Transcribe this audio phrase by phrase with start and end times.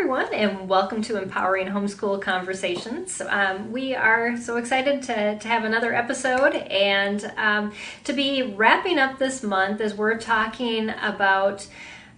[0.00, 3.20] everyone, and welcome to Empowering Homeschool Conversations.
[3.20, 7.72] Um, we are so excited to, to have another episode and um,
[8.04, 11.66] to be wrapping up this month as we're talking about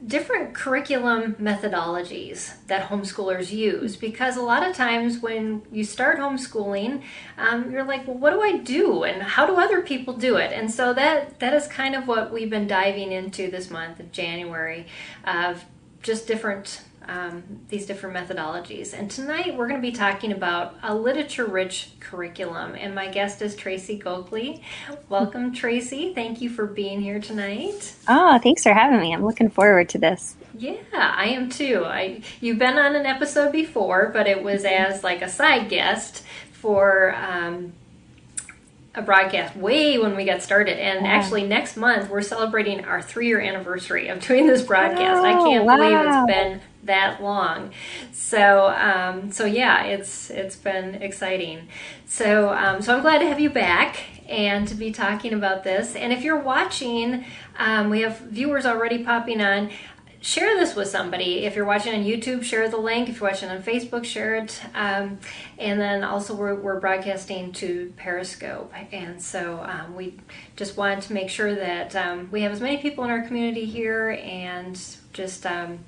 [0.07, 3.97] different curriculum methodologies that homeschoolers use.
[3.97, 7.03] Because a lot of times when you start homeschooling
[7.39, 9.05] um, you're like well what do i do?
[9.05, 10.53] And how do other people do it?
[10.53, 14.13] And so that that is kind of what we've been diving into this month of
[14.13, 14.87] january
[15.25, 15.65] of
[16.03, 18.97] just different um, these different methodologies.
[18.97, 22.77] And tonight we're going to be talking about a literature rich curriculum.
[22.77, 24.63] And my guest is Tracy Glockle.
[25.09, 26.15] Welcome, Tracy.
[26.15, 27.95] Thank you for being here tonight.
[28.09, 29.13] Oh, thanks for having me.
[29.13, 30.37] I'm looking forward to this.
[30.57, 31.85] Yeah, I am too.
[31.85, 36.23] I you've been on an episode before, but it was as like a side guest
[36.53, 37.73] for um,
[38.95, 40.79] a broadcast way when we got started.
[40.79, 41.11] And wow.
[41.11, 45.25] actually, next month we're celebrating our three year anniversary of doing this broadcast.
[45.25, 45.77] I can't wow.
[45.77, 47.73] believe it's been that long.
[48.13, 51.69] So um, so yeah, it's it's been exciting.
[52.07, 55.97] So um, so I'm glad to have you back and to be talking about this.
[55.97, 57.25] And if you're watching,
[57.59, 59.71] um, we have viewers already popping on
[60.21, 61.45] share this with somebody.
[61.47, 63.09] If you're watching on YouTube, share the link.
[63.09, 64.61] If you're watching on Facebook, share it.
[64.75, 65.19] Um,
[65.59, 68.73] and then also, we're, we're, broadcasting to Periscope.
[68.93, 70.19] And so um, we
[70.57, 73.65] just wanted to make sure that um, we have as many people in our community
[73.65, 74.81] here and
[75.13, 75.81] just um,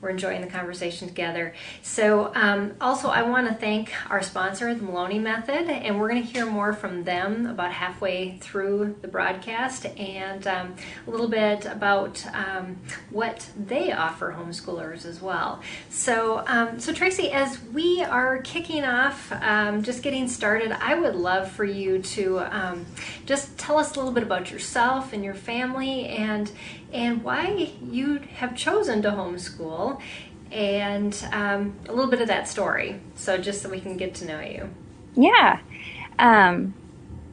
[0.00, 1.54] we're enjoying the conversation together.
[1.82, 6.22] So, um, also, I want to thank our sponsor, the Maloney Method, and we're going
[6.22, 10.76] to hear more from them about halfway through the broadcast and um,
[11.06, 12.76] a little bit about um,
[13.10, 15.60] what they offer homeschoolers as well.
[15.90, 21.16] So, um, so Tracy, as we are kicking off, um, just getting started, I would
[21.16, 22.86] love for you to um,
[23.26, 26.50] just tell us a little bit about yourself and your family and
[26.92, 30.00] and why you have chosen to homeschool
[30.50, 33.00] and um, a little bit of that story.
[33.14, 34.70] So, just so we can get to know you.
[35.14, 35.60] Yeah.
[36.18, 36.74] Um,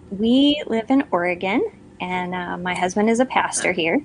[0.10, 1.64] we live in Oregon,
[2.00, 4.04] and uh, my husband is a pastor here.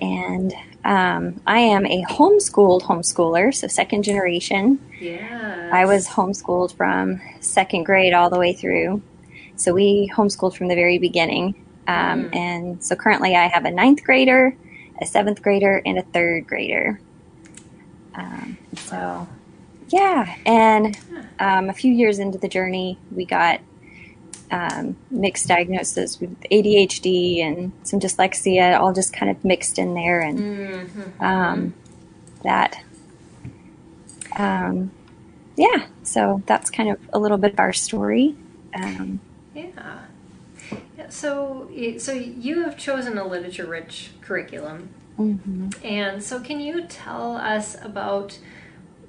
[0.00, 4.78] And um, I am a homeschooled homeschooler, so second generation.
[5.00, 5.70] Yeah.
[5.72, 9.02] I was homeschooled from second grade all the way through.
[9.56, 11.64] So we homeschooled from the very beginning.
[11.88, 12.36] Um, mm.
[12.36, 14.54] And so currently I have a ninth grader,
[15.00, 17.00] a seventh grader, and a third grader.
[18.14, 19.26] Um, so,
[19.88, 20.36] yeah.
[20.44, 20.96] And
[21.40, 23.60] um, a few years into the journey, we got
[24.50, 30.20] um, mixed diagnosis with ADHD and some dyslexia, all just kind of mixed in there.
[30.20, 31.24] And mm-hmm.
[31.24, 31.74] Um,
[32.42, 32.84] that,
[34.36, 34.90] um,
[35.56, 38.36] yeah, so that's kind of a little bit of our story.
[38.74, 39.20] Um,
[39.54, 39.98] yeah
[41.08, 44.88] so so you have chosen a literature-rich curriculum,
[45.18, 45.68] mm-hmm.
[45.84, 48.38] and so can you tell us about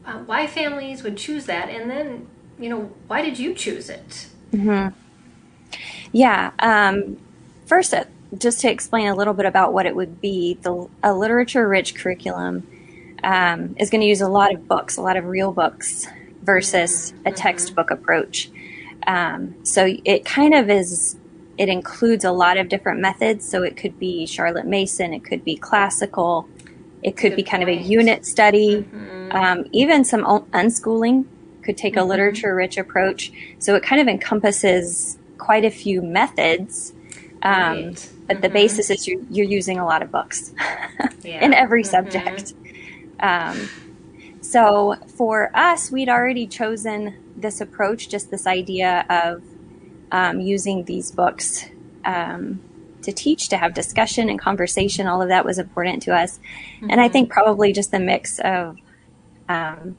[0.05, 2.27] uh, why families would choose that, and then
[2.59, 4.27] you know why did you choose it?
[4.51, 4.95] Mm-hmm.
[6.11, 6.51] Yeah.
[6.59, 7.17] Um,
[7.65, 8.05] first, uh,
[8.37, 12.67] just to explain a little bit about what it would be, the a literature-rich curriculum
[13.23, 16.07] um, is going to use a lot of books, a lot of real books,
[16.41, 17.27] versus mm-hmm.
[17.27, 18.49] a textbook approach.
[19.07, 21.15] Um, so it kind of is
[21.59, 23.47] it includes a lot of different methods.
[23.47, 26.47] So it could be Charlotte Mason, it could be classical,
[27.03, 27.79] it could Good be kind point.
[27.79, 29.31] of a unit study, mm-hmm.
[29.33, 31.25] um, even some unschooling
[31.61, 32.03] could take mm-hmm.
[32.03, 33.33] a literature rich approach.
[33.59, 36.93] So it kind of encompasses quite a few methods.
[37.43, 38.09] Um, right.
[38.27, 38.41] But mm-hmm.
[38.41, 40.53] the basis is you're, you're, using a lot of books
[41.23, 41.43] yeah.
[41.43, 41.91] in every mm-hmm.
[41.91, 42.53] subject.
[43.19, 43.69] Um,
[44.41, 49.43] so for us, we'd already chosen this approach, just this idea of
[50.11, 51.65] um, using these books
[52.05, 52.59] um,
[53.01, 55.07] to teach, to have discussion and conversation.
[55.07, 56.39] All of that was important to us.
[56.77, 56.91] Mm-hmm.
[56.91, 58.77] And I think probably just the mix of
[59.47, 59.97] um,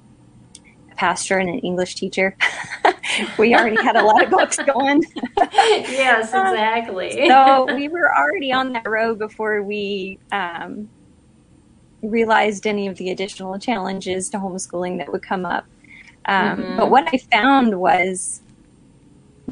[0.91, 2.37] a pastor and an English teacher.
[3.39, 5.05] we already had a lot of books going.
[5.39, 7.29] yes, exactly.
[7.29, 10.89] so we were already on that road before we um,
[12.03, 15.67] realized any of the additional challenges to homeschooling that would come up.
[16.27, 16.77] Um, mm-hmm.
[16.77, 18.43] But what I found was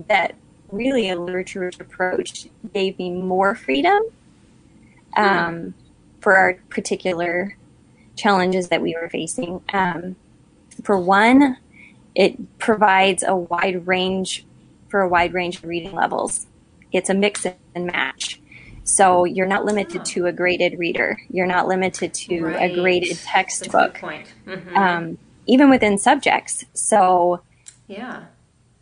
[0.06, 0.34] that
[0.70, 4.02] really a literature approach gave me more freedom
[5.16, 5.74] um,
[6.20, 7.56] for our particular
[8.16, 9.62] challenges that we were facing.
[9.72, 10.16] Um,
[10.82, 11.56] for one,
[12.14, 14.44] it provides a wide range
[14.88, 16.46] for a wide range of reading levels.
[16.92, 18.40] It's a mix and match.
[18.84, 21.20] So you're not limited to a graded reader.
[21.30, 22.70] You're not limited to right.
[22.70, 23.98] a graded textbook.
[23.98, 24.76] Mm-hmm.
[24.76, 26.64] Um, even within subjects.
[26.72, 27.42] So
[27.86, 28.24] yeah,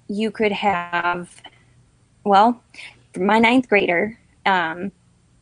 [0.09, 1.43] you could have
[2.27, 2.61] well,
[3.17, 4.93] my ninth grader, um,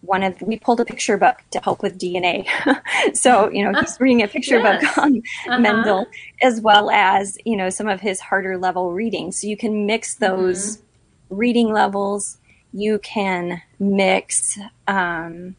[0.03, 2.47] one of we pulled a picture book to help with DNA.
[3.17, 4.83] so you know he's reading a picture yes.
[4.83, 5.59] book on uh-huh.
[5.59, 6.07] Mendel
[6.43, 9.33] as well as you know some of his harder level reading.
[9.33, 11.37] So you can mix those mm-hmm.
[11.37, 12.37] reading levels.
[12.73, 15.57] You can mix um,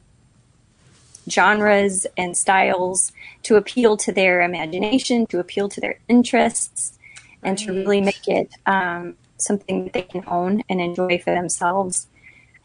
[1.30, 3.13] genres and styles
[3.44, 7.00] to appeal to their imagination, to appeal to their interests,
[7.42, 7.50] right.
[7.50, 12.08] and to really make it um, something that they can own and enjoy for themselves.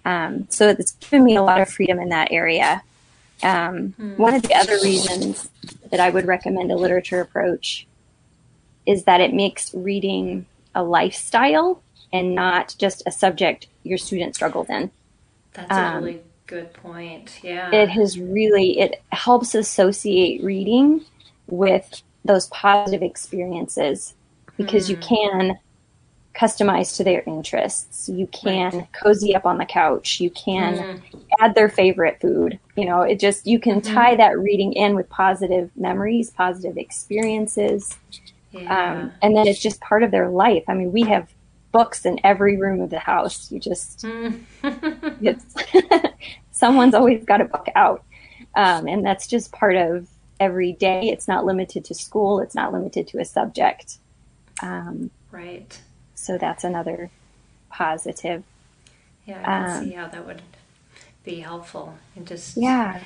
[0.04, 2.82] Um, so it's given me a lot of freedom in that area.
[3.42, 4.16] Um, mm.
[4.16, 5.50] One of the other reasons
[5.90, 7.86] that I would recommend a literature approach
[8.86, 11.82] is that it makes reading a lifestyle
[12.12, 14.90] and not just a subject your student struggles in.
[15.52, 17.38] That's a um, really good point.
[17.42, 17.70] Yeah.
[17.72, 21.04] It has really it helps associate reading
[21.46, 24.14] with those positive experiences
[24.56, 24.90] because mm.
[24.90, 25.02] you hmm.
[25.02, 25.58] can
[26.34, 28.08] customize to their interests.
[28.08, 28.92] You can right.
[28.92, 30.20] cozy up on the couch.
[30.20, 31.18] You can mm-hmm.
[31.40, 32.58] add their favorite food.
[32.76, 33.94] You know, it just, you can mm-hmm.
[33.94, 37.98] tie that reading in with positive memories, positive experiences.
[38.52, 38.92] Yeah.
[38.92, 40.64] Um, and then it's just part of their life.
[40.68, 41.28] I mean, we have
[41.72, 43.50] books in every room of the house.
[43.50, 44.40] You just, mm.
[45.20, 45.54] it's,
[46.52, 48.04] someone's always got a book out.
[48.54, 51.08] Um, and that's just part of every day.
[51.08, 52.40] It's not limited to school.
[52.40, 53.98] It's not limited to a subject.
[54.62, 55.80] Um, right
[56.20, 57.10] so that's another
[57.70, 58.42] positive.
[59.26, 60.42] Yeah, I can um, see how that would
[61.24, 63.00] be helpful and just yeah.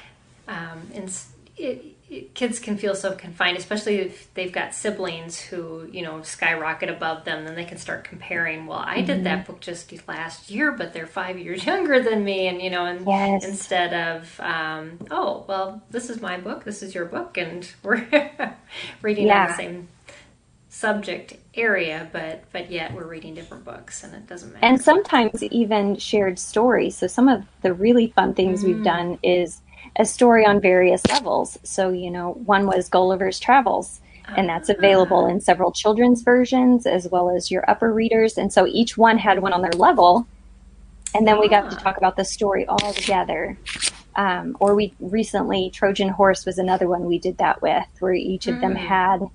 [0.46, 1.16] Um, and
[1.56, 6.22] it, it, kids can feel so confined, especially if they've got siblings who you know
[6.22, 7.44] skyrocket above them.
[7.44, 8.66] Then they can start comparing.
[8.66, 9.06] Well, I mm-hmm.
[9.06, 9.52] did that mm-hmm.
[9.52, 13.06] book just last year, but they're five years younger than me, and you know, and
[13.06, 13.44] yes.
[13.44, 18.06] instead of um, oh well, this is my book, this is your book, and we're
[19.02, 19.46] reading yeah.
[19.46, 19.88] the same
[20.74, 24.66] subject area, but but yet we're reading different books, and it doesn't matter.
[24.66, 26.96] And sometimes even shared stories.
[26.96, 28.66] So some of the really fun things mm.
[28.66, 29.60] we've done is
[29.96, 31.58] a story on various levels.
[31.62, 34.00] So you know, one was Gulliver's Travels.
[34.36, 34.74] And that's ah.
[34.78, 38.38] available in several children's versions as well as your upper readers.
[38.38, 40.26] And so each one had one on their level.
[41.14, 41.80] And then we got to ah.
[41.80, 43.58] talk about the story all together.
[44.16, 48.46] Um, or we recently, Trojan Horse was another one we did that with, where each
[48.46, 48.60] of mm.
[48.62, 49.28] them had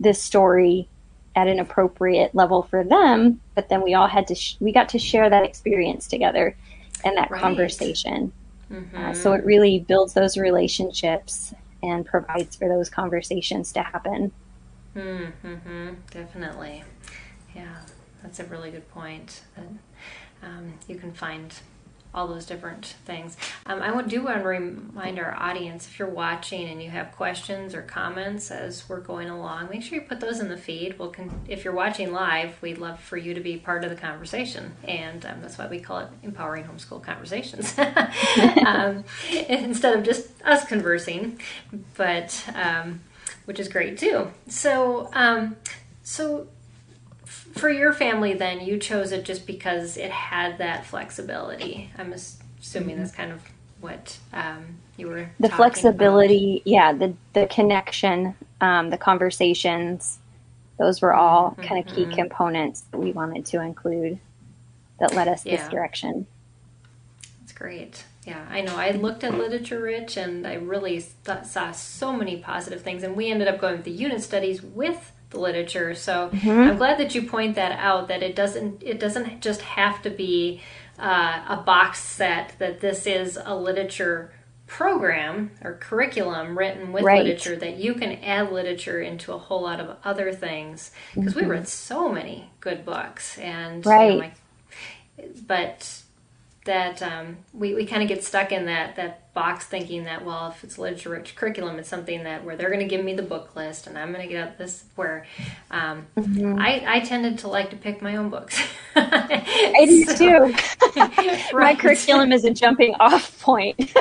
[0.00, 0.88] this story
[1.36, 4.88] at an appropriate level for them but then we all had to sh- we got
[4.88, 6.56] to share that experience together
[7.04, 7.40] and that right.
[7.40, 8.32] conversation
[8.70, 8.96] mm-hmm.
[8.96, 11.52] uh, so it really builds those relationships
[11.82, 14.32] and provides for those conversations to happen
[14.94, 15.90] mm-hmm.
[16.10, 16.84] definitely
[17.54, 17.78] yeah
[18.22, 19.42] that's a really good point
[20.42, 21.54] um, you can find
[22.14, 23.36] all those different things.
[23.66, 27.74] Um, I do want to remind our audience if you're watching and you have questions
[27.74, 30.98] or comments as we're going along, make sure you put those in the feed.
[30.98, 33.96] We'll con- if you're watching live, we'd love for you to be part of the
[33.96, 37.74] conversation, and um, that's why we call it empowering homeschool conversations
[38.66, 39.04] um,
[39.48, 41.40] instead of just us conversing,
[41.96, 43.00] but um,
[43.44, 44.30] which is great too.
[44.48, 45.56] So, um,
[46.02, 46.48] so
[47.54, 51.90] for your family, then you chose it just because it had that flexibility.
[51.96, 53.42] I'm assuming that's kind of
[53.80, 55.30] what um, you were.
[55.40, 56.66] The flexibility, about.
[56.66, 60.18] yeah, the the connection, um, the conversations.
[60.78, 61.62] Those were all mm-hmm.
[61.62, 64.18] kind of key components that we wanted to include
[64.98, 65.56] that led us yeah.
[65.56, 66.26] this direction.
[67.40, 68.04] That's great.
[68.24, 68.76] Yeah, I know.
[68.76, 73.02] I looked at Literature Rich and I really th- saw so many positive things.
[73.02, 75.94] And we ended up going with the unit studies with the literature.
[75.94, 76.50] So mm-hmm.
[76.50, 78.08] I'm glad that you point that out.
[78.08, 80.62] That it doesn't it doesn't just have to be
[80.98, 82.54] uh, a box set.
[82.58, 84.32] That this is a literature
[84.66, 87.24] program or curriculum written with right.
[87.24, 91.44] literature that you can add literature into a whole lot of other things because mm-hmm.
[91.44, 94.32] we read so many good books and right.
[95.18, 96.02] You know, but
[96.64, 100.48] that um, we, we kind of get stuck in that that box thinking that well
[100.48, 103.22] if it's literature rich curriculum it's something that where they're going to give me the
[103.22, 105.26] book list and i'm going to get this where
[105.72, 106.58] um, mm-hmm.
[106.58, 108.62] I, I tended to like to pick my own books.
[108.94, 110.54] I do so, too.
[111.52, 111.52] Right.
[111.52, 113.92] my curriculum is a jumping off point.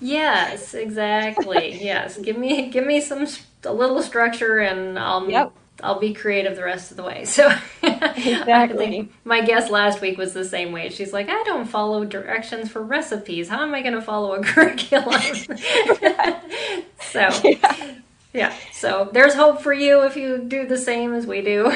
[0.00, 1.82] Yes exactly.
[1.82, 2.18] Yes.
[2.18, 3.26] Give me give me some
[3.64, 7.24] a little structure and i'll yep I'll be creative the rest of the way.
[7.36, 7.50] So
[7.82, 9.10] exactly.
[9.24, 10.88] my guest last week was the same way.
[10.88, 13.48] She's like, I don't follow directions for recipes.
[13.48, 15.20] How am I going to follow a curriculum?
[17.00, 17.94] so yeah.
[18.32, 18.54] yeah.
[18.72, 21.70] So there's hope for you if you do the same as we do.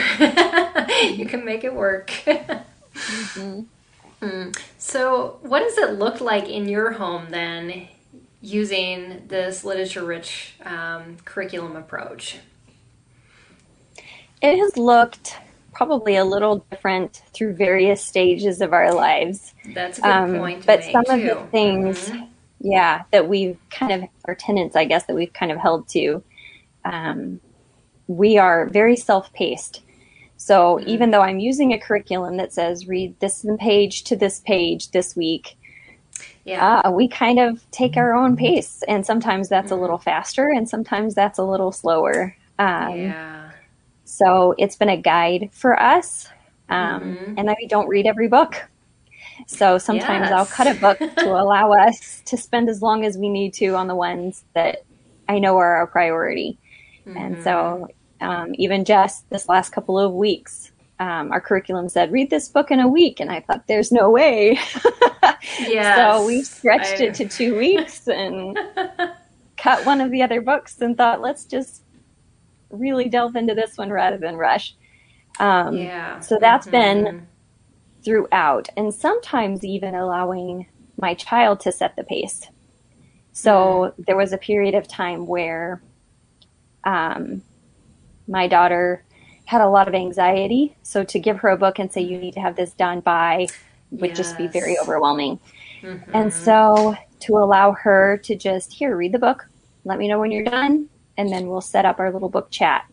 [1.05, 2.11] you can make it work.
[2.25, 3.61] Mm-hmm.
[4.23, 4.59] Mm.
[4.79, 7.89] So what does it look like in your home then?
[8.43, 12.39] Using this literature rich um, curriculum approach?
[14.43, 15.37] It has looked
[15.73, 19.55] probably a little different through various stages of our lives.
[19.75, 20.67] That's a good um, point.
[20.67, 21.13] but some too.
[21.13, 22.25] of the things, mm-hmm.
[22.61, 26.23] yeah, that we've kind of, our tenants, I guess, that we've kind of held to,
[26.85, 27.41] um,
[28.09, 29.83] we are very self paced.
[30.37, 30.89] So mm-hmm.
[30.89, 35.15] even though I'm using a curriculum that says read this page to this page this
[35.15, 35.57] week,
[36.45, 39.79] yeah, uh, we kind of take our own pace, and sometimes that's mm-hmm.
[39.79, 42.37] a little faster, and sometimes that's a little slower.
[42.59, 43.50] Um, yeah.
[44.11, 46.29] So it's been a guide for us,
[46.69, 47.35] um, mm-hmm.
[47.39, 48.69] and we don't read every book.
[49.47, 50.33] So sometimes yes.
[50.33, 53.77] I'll cut a book to allow us to spend as long as we need to
[53.77, 54.85] on the ones that
[55.29, 56.59] I know are our priority.
[57.07, 57.17] Mm-hmm.
[57.17, 57.89] And so
[58.21, 62.71] um, even just this last couple of weeks, um, our curriculum said, read this book
[62.71, 63.21] in a week.
[63.21, 64.59] And I thought, there's no way.
[65.61, 67.05] yes, so we stretched I...
[67.05, 68.59] it to two weeks and
[69.57, 71.83] cut one of the other books and thought, let's just
[72.71, 74.75] really delve into this one rather than rush.
[75.39, 76.21] Um, yeah.
[76.21, 77.05] So that's mm-hmm.
[77.05, 77.27] been
[78.03, 82.47] throughout, and sometimes even allowing my child to set the pace.
[83.33, 83.53] So
[83.99, 84.07] mm.
[84.07, 85.83] there was a period of time where
[86.85, 87.43] um,
[88.27, 89.05] my daughter
[89.45, 90.77] had a lot of anxiety.
[90.83, 93.49] So to give her a book and say, you need to have this done by
[93.91, 94.17] would yes.
[94.17, 95.41] just be very overwhelming.
[95.83, 96.11] Mm-hmm.
[96.15, 99.49] And so to allow her to just, here, read the book,
[99.85, 100.89] let me know when you're done,
[101.21, 102.87] and then we'll set up our little book chat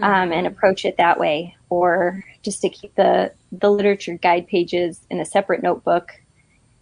[0.00, 0.32] um, mm-hmm.
[0.32, 1.54] and approach it that way.
[1.68, 6.12] Or just to keep the, the literature guide pages in a separate notebook.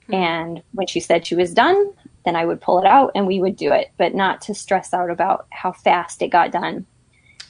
[0.05, 0.15] Mm-hmm.
[0.15, 1.93] And when she said she was done,
[2.25, 4.95] then I would pull it out and we would do it, but not to stress
[4.95, 6.87] out about how fast it got done.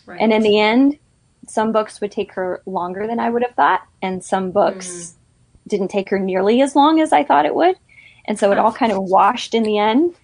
[0.06, 0.18] Right.
[0.18, 0.98] And in the end,
[1.46, 5.68] some books would take her longer than I would have thought, and some books mm.
[5.68, 7.76] didn't take her nearly as long as I thought it would.
[8.24, 10.14] And so it all kind of washed in the end.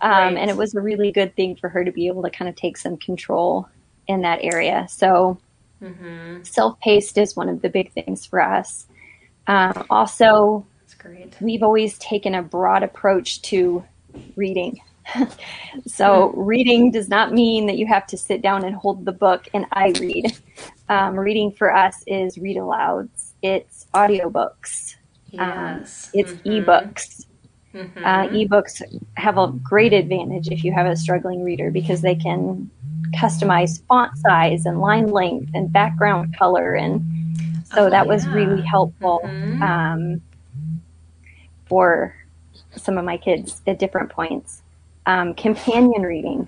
[0.00, 0.36] Um, right.
[0.36, 2.54] And it was a really good thing for her to be able to kind of
[2.54, 3.68] take some control
[4.06, 4.86] in that area.
[4.88, 5.38] So
[5.82, 6.42] mm-hmm.
[6.42, 8.86] self paced is one of the big things for us.
[9.46, 10.66] Um, also,
[11.40, 13.84] we've always taken a broad approach to
[14.36, 14.80] reading.
[15.86, 19.48] so reading does not mean that you have to sit down and hold the book
[19.54, 20.36] and I read.
[20.90, 23.32] Um, reading for us is read alouds.
[23.42, 24.96] It's audiobooks.
[25.38, 26.06] Um, yes.
[26.06, 26.70] Um, it's mm-hmm.
[26.70, 27.26] ebooks.
[27.74, 28.04] Mm-hmm.
[28.04, 28.82] Uh, ebooks
[29.16, 32.70] have a great advantage if you have a struggling reader because they can
[33.14, 37.02] customize font size and line length and background color and
[37.64, 38.12] so oh, that yeah.
[38.12, 39.62] was really helpful mm-hmm.
[39.62, 40.22] um,
[41.66, 42.14] for
[42.76, 44.62] some of my kids at different points
[45.08, 46.46] um, companion reading.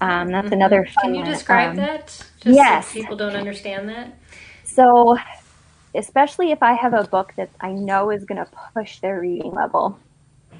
[0.00, 0.52] Um, that's mm-hmm.
[0.52, 2.06] another fun Can you describe um, that?
[2.40, 2.88] Just yes.
[2.88, 4.18] So people don't understand that.
[4.64, 5.16] So,
[5.98, 9.52] especially if I have a book that I know is going to push their reading
[9.52, 9.98] level,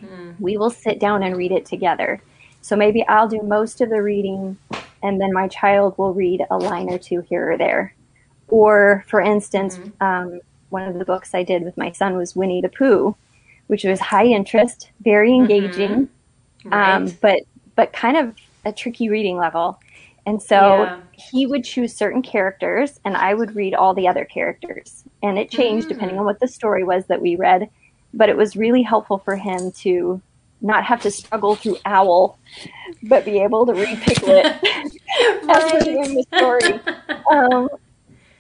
[0.03, 0.35] mm.
[0.39, 2.21] we will sit down and read it together.
[2.61, 4.59] So maybe I'll do most of the reading,
[5.03, 7.95] and then my child will read a line or two here or there.
[8.49, 10.05] Or, for instance, mm-hmm.
[10.05, 10.41] um,
[10.71, 13.17] one of the books I did with my son was Winnie the Pooh,
[13.69, 15.51] which was high interest, very mm-hmm.
[15.51, 15.91] engaging.
[15.91, 16.15] Mm-hmm
[16.65, 16.95] right.
[16.95, 17.41] um, but
[17.75, 19.79] but kind of a tricky reading level.
[20.29, 21.01] And so yeah.
[21.13, 25.05] he would choose certain characters, and I would read all the other characters.
[25.23, 25.89] And it changed mm.
[25.89, 27.71] depending on what the story was that we read.
[28.13, 30.21] But it was really helpful for him to
[30.61, 32.39] not have to struggle through Owl,
[33.05, 36.79] but be able to read Piglet as we're doing the story.
[37.33, 37.71] Um,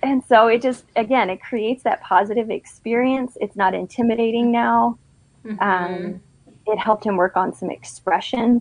[0.02, 3.38] and so it just, again, it creates that positive experience.
[3.40, 4.98] It's not intimidating now.
[5.42, 5.62] Mm-hmm.
[5.62, 6.20] Um,
[6.66, 8.60] it helped him work on some expression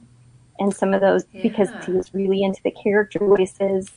[0.60, 1.42] and some of those yeah.
[1.42, 3.92] because he was really into the character voices.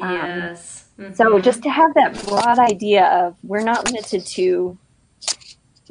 [0.00, 0.86] Um, yes.
[0.98, 1.14] Um, mm-hmm.
[1.14, 4.76] So just to have that broad idea of we're not limited to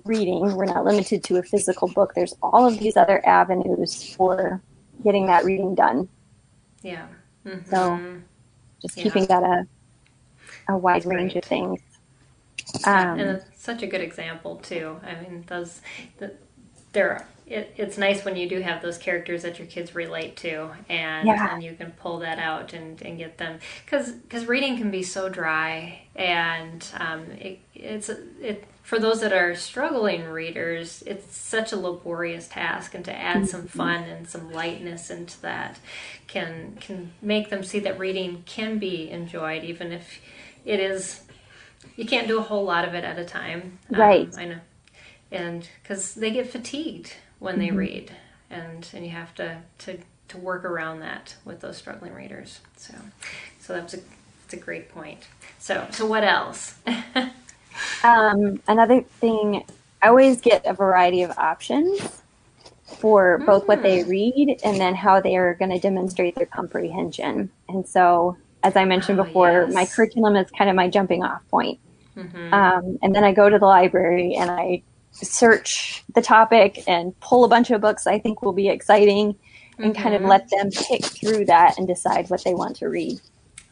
[0.06, 2.14] reading, we're not limited to a physical book.
[2.14, 4.62] There's all of these other avenues for
[5.04, 6.10] getting that reading done.
[6.82, 7.08] Yeah.
[7.46, 7.70] Mm-hmm.
[7.70, 8.22] So
[8.82, 9.04] just yeah.
[9.04, 9.68] keeping that a
[10.70, 11.80] a wide range of things.
[12.86, 15.00] Um, and it's such a good example too.
[15.04, 15.82] I mean, those
[16.18, 16.34] the,
[16.94, 20.70] there it, it's nice when you do have those characters that your kids relate to
[20.90, 21.54] and yeah.
[21.54, 23.60] and you can pull that out and, and get them.
[23.86, 29.56] Because reading can be so dry and um, it, it's it for those that are
[29.56, 33.46] struggling readers it's such a laborious task and to add mm-hmm.
[33.46, 35.80] some fun and some lightness into that
[36.28, 40.20] can can make them see that reading can be enjoyed even if
[40.66, 41.24] it is
[41.96, 43.80] you can't do a whole lot of it at a time.
[43.90, 44.28] Right.
[44.34, 44.60] Um, i know.
[45.32, 47.78] And because they get fatigued when they mm-hmm.
[47.78, 48.12] read,
[48.50, 52.62] and and you have to to to work around that with those struggling readers.
[52.78, 52.94] So
[53.60, 55.20] so that's a that's a great point.
[55.60, 56.76] So so what else?
[58.04, 59.66] um, another thing,
[60.02, 62.22] I always get a variety of options
[62.86, 63.68] for both mm.
[63.68, 64.10] what they mm.
[64.10, 67.50] read and then how they are going to demonstrate their comprehension.
[67.68, 69.74] And so as I mentioned Oh, before, yes.
[69.74, 71.80] my curriculum is kind of my jumping off point.
[72.16, 74.84] Um, and then I go to the library and I
[75.14, 79.36] search the topic and pull a bunch of books I think will be exciting
[79.80, 83.20] and kind of let them pick through that and decide what they want to read.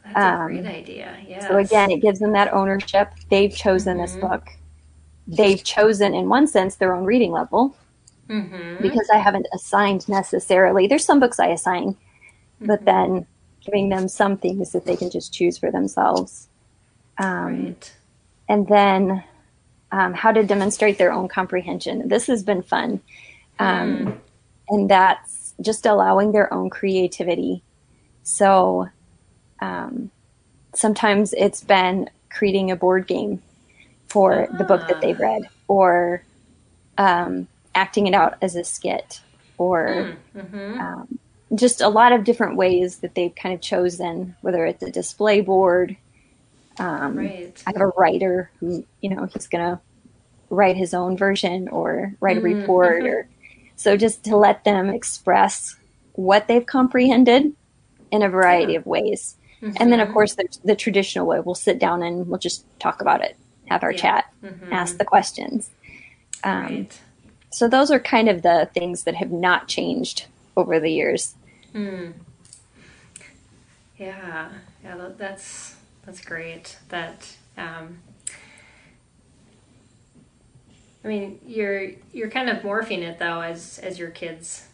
[0.04, 1.16] That's a Um, great idea.
[1.28, 1.48] Yeah.
[1.48, 3.12] So again, it gives them that ownership.
[3.30, 4.48] They've chosen this book.
[5.28, 7.76] They've chosen, in one sense, their own reading level
[8.30, 8.82] Mm-hmm.
[8.82, 10.88] because I haven't assigned necessarily.
[10.88, 11.98] There's some books I assign,
[12.62, 13.26] but then
[13.66, 16.48] giving them some things that they can just choose for themselves.
[17.18, 17.92] Um, Right.
[18.48, 19.24] and then
[19.92, 22.08] um, how to demonstrate their own comprehension.
[22.08, 23.02] This has been fun.
[23.60, 24.22] Um,
[24.70, 27.62] And that's just allowing their own creativity.
[28.24, 28.88] So
[29.60, 30.10] um,
[30.74, 33.42] sometimes it's been creating a board game
[34.08, 36.24] for the book that they've read or
[36.98, 39.20] um, acting it out as a skit
[39.58, 40.16] or
[40.80, 41.20] um,
[41.54, 45.42] just a lot of different ways that they've kind of chosen, whether it's a display
[45.42, 45.98] board,
[46.80, 47.64] um, Right.
[47.68, 49.80] I have a writer who, you know, he's going to
[50.50, 53.28] write his own version or write a report or
[53.76, 55.76] so just to let them express
[56.14, 57.54] what they've comprehended
[58.12, 59.36] in a variety of ways.
[59.78, 61.40] And then of course there's the traditional way.
[61.40, 63.38] We'll sit down and we'll just talk about it,
[63.68, 63.98] have our Yeah.
[64.02, 64.34] chat,
[64.72, 65.70] ask the questions.
[66.44, 67.00] Um, Right.
[67.54, 70.26] So those are kind of the things that have not changed
[70.56, 71.36] over the years.
[73.98, 74.50] Yeah,
[74.84, 76.78] yeah, tha- that's that's great.
[76.90, 77.28] That
[77.58, 78.00] um,
[81.04, 84.68] I mean, you're you're kind of morphing it though as as your kids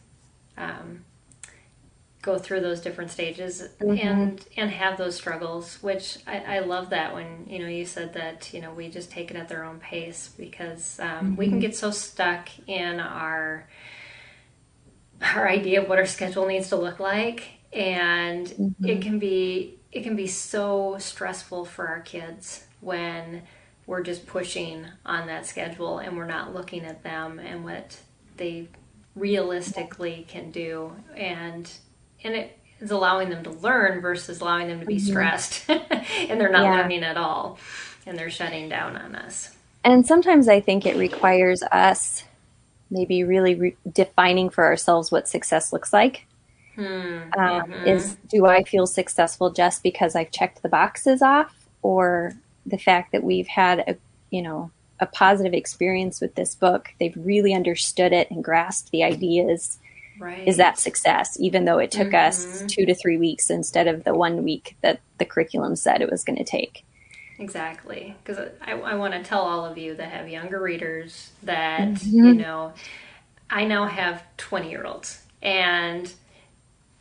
[0.58, 1.04] um,
[2.22, 5.82] go through those different stages and and have those struggles.
[5.82, 9.12] Which I, I love that when you know you said that you know we just
[9.12, 13.68] take it at their own pace because um, we can get so stuck in our
[15.22, 17.44] our idea of what our schedule needs to look like
[17.74, 23.44] and it can be it can be so stressful for our kids when
[23.88, 27.98] we're just pushing on that schedule and we're not looking at them and what
[28.38, 28.68] they
[29.16, 31.72] realistically can do and
[32.24, 35.08] and it is allowing them to learn versus allowing them to be mm-hmm.
[35.08, 36.74] stressed and they're not Yeah.
[36.74, 37.58] learning at all
[38.06, 42.24] and they're shutting down on us And sometimes I think it requires us
[42.92, 46.27] maybe really re- defining for ourselves what success looks like.
[46.78, 46.84] Hmm.
[46.84, 47.88] Um, mm-hmm.
[47.88, 52.34] Is do I feel successful just because I've checked the boxes off, or
[52.68, 53.96] the fact that we've had a
[54.30, 56.90] you know a positive experience with this book?
[57.00, 59.80] They've really understood it and grasped the ideas.
[60.20, 61.36] right Is that success?
[61.40, 62.68] Even though it took us mm-hmm.
[62.68, 66.24] two to three weeks instead of the one week that the curriculum said it was
[66.24, 66.86] going to take.
[67.40, 72.04] Exactly, because I, I want to tell all of you that have younger readers that
[72.04, 72.38] you mm-hmm.
[72.38, 72.74] know,
[73.50, 76.12] I now have twenty year olds, and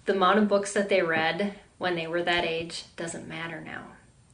[0.06, 3.82] the amount of books that they read when they were that age doesn't matter now.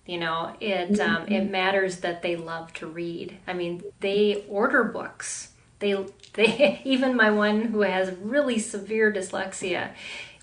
[0.06, 3.38] You know, it um, it matters that they love to read.
[3.46, 5.52] I mean, they order books.
[5.78, 6.04] They
[6.34, 9.90] they even my one who has really severe dyslexia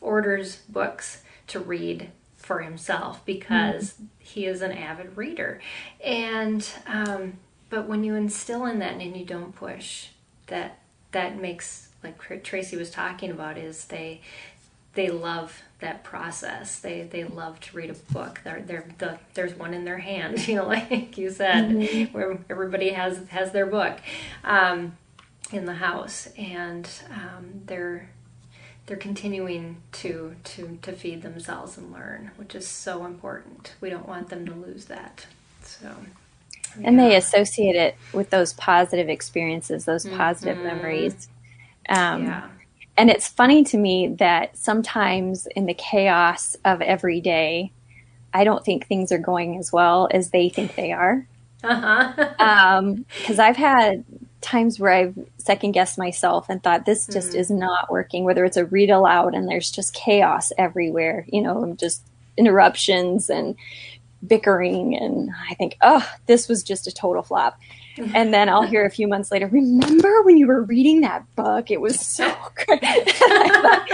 [0.01, 5.59] orders books to read for himself because he is an avid reader.
[6.03, 7.33] And um,
[7.69, 10.07] but when you instill in that and you don't push,
[10.47, 10.79] that
[11.11, 14.21] that makes like Tracy was talking about is they
[14.93, 16.79] they love that process.
[16.79, 18.41] They they love to read a book.
[18.43, 22.89] They're, they're the, there's one in their hand, you know, like you said, where everybody
[22.89, 23.97] has has their book
[24.43, 24.97] um,
[25.51, 28.09] in the house, and um, they're
[28.87, 33.73] they're continuing to to to feed themselves and learn, which is so important.
[33.81, 35.27] We don't want them to lose that.
[35.63, 35.87] So
[36.83, 41.27] and they associate it with those positive experiences, those positive memories.
[41.87, 42.47] Um, yeah,
[42.99, 47.71] And it's funny to me that sometimes in the chaos of every day,
[48.33, 51.25] I don't think things are going as well as they think they are.
[51.63, 54.03] uh huh, Because I've had
[54.41, 57.35] times where I've second guessed myself and thought this just Mm.
[57.35, 61.73] is not working, whether it's a read aloud and there's just chaos everywhere, you know,
[61.79, 62.01] just
[62.35, 63.55] interruptions and
[64.27, 64.95] bickering.
[64.97, 67.57] And I think, oh, this was just a total flop.
[68.13, 71.71] And then I'll hear a few months later, remember when you were reading that book?
[71.71, 72.29] It was so
[73.61, 73.87] thought,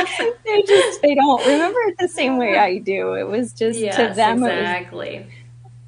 [0.46, 3.14] they just, they don't remember it the same way I do.
[3.16, 4.44] It was just yes, to them.
[4.44, 5.28] It was, exactly.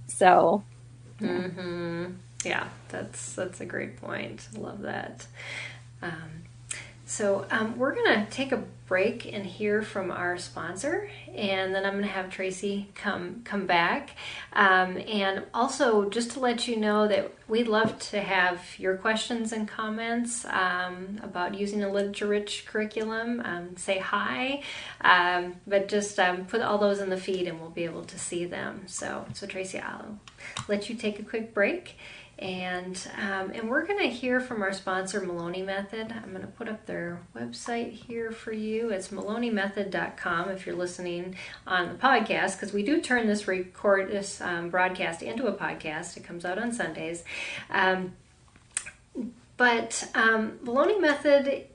[0.08, 0.64] so
[1.20, 2.06] hmm
[2.46, 4.48] Yeah, that's that's a great point.
[4.58, 5.28] Love that.
[6.02, 6.44] Um,
[7.06, 11.86] So um, we're going to take a break and hear from our sponsor, and then
[11.86, 14.12] I'm going to have Tracy come come back.
[14.54, 19.52] Um, and also, just to let you know that we'd love to have your questions
[19.52, 23.42] and comments um, about using a literature-rich curriculum.
[23.44, 24.64] Um, say hi,
[25.02, 28.18] um, but just um, put all those in the feed, and we'll be able to
[28.18, 28.84] see them.
[28.88, 30.20] So, so Tracy, I'll
[30.68, 31.98] let you take a quick break
[32.40, 36.12] and um, and we're going to hear from our sponsor Maloney Method.
[36.12, 38.77] I'm going to put up their website here for you.
[38.90, 41.36] It's maloneymethod.com if you're listening
[41.66, 46.16] on the podcast because we do turn this record this um, broadcast into a podcast.
[46.18, 47.24] It comes out on Sundays.
[47.70, 48.14] Um,
[49.58, 51.68] but um, Maloney Method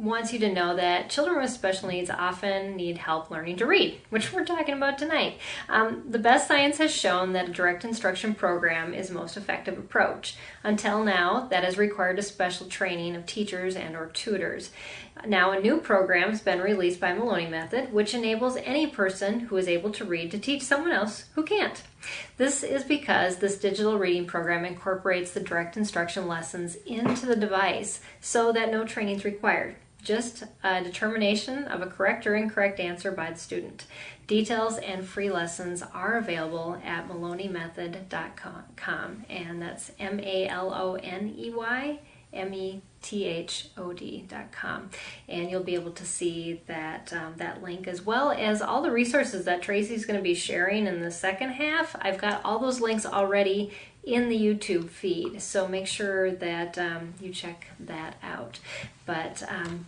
[0.00, 4.00] wants you to know that children with special needs often need help learning to read,
[4.08, 5.38] which we're talking about tonight.
[5.68, 9.78] Um, the best science has shown that a direct instruction program is the most effective
[9.78, 10.36] approach.
[10.64, 14.70] Until now, that has required a special training of teachers and or tutors.
[15.26, 19.58] Now, a new program has been released by Maloney Method, which enables any person who
[19.58, 21.82] is able to read to teach someone else who can't.
[22.38, 28.00] This is because this digital reading program incorporates the direct instruction lessons into the device
[28.22, 33.12] so that no training is required just a determination of a correct or incorrect answer
[33.12, 33.84] by the student.
[34.26, 41.34] Details and free lessons are available at maloneymethod.com, and that's M A L O N
[41.36, 41.98] E Y
[42.32, 44.90] M E T H O D.com.
[45.28, 48.90] And you'll be able to see that, um, that link as well as all the
[48.90, 51.96] resources that Tracy's going to be sharing in the second half.
[52.00, 53.72] I've got all those links already
[54.04, 55.42] in the YouTube feed.
[55.42, 58.58] So make sure that um, you check that out.
[59.06, 59.86] But um,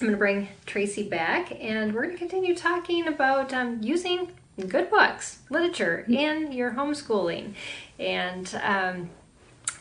[0.00, 4.32] I'm going to bring Tracy back and we're going to continue talking about um, using
[4.68, 7.54] good books, literature in your homeschooling.
[7.98, 9.10] And, um,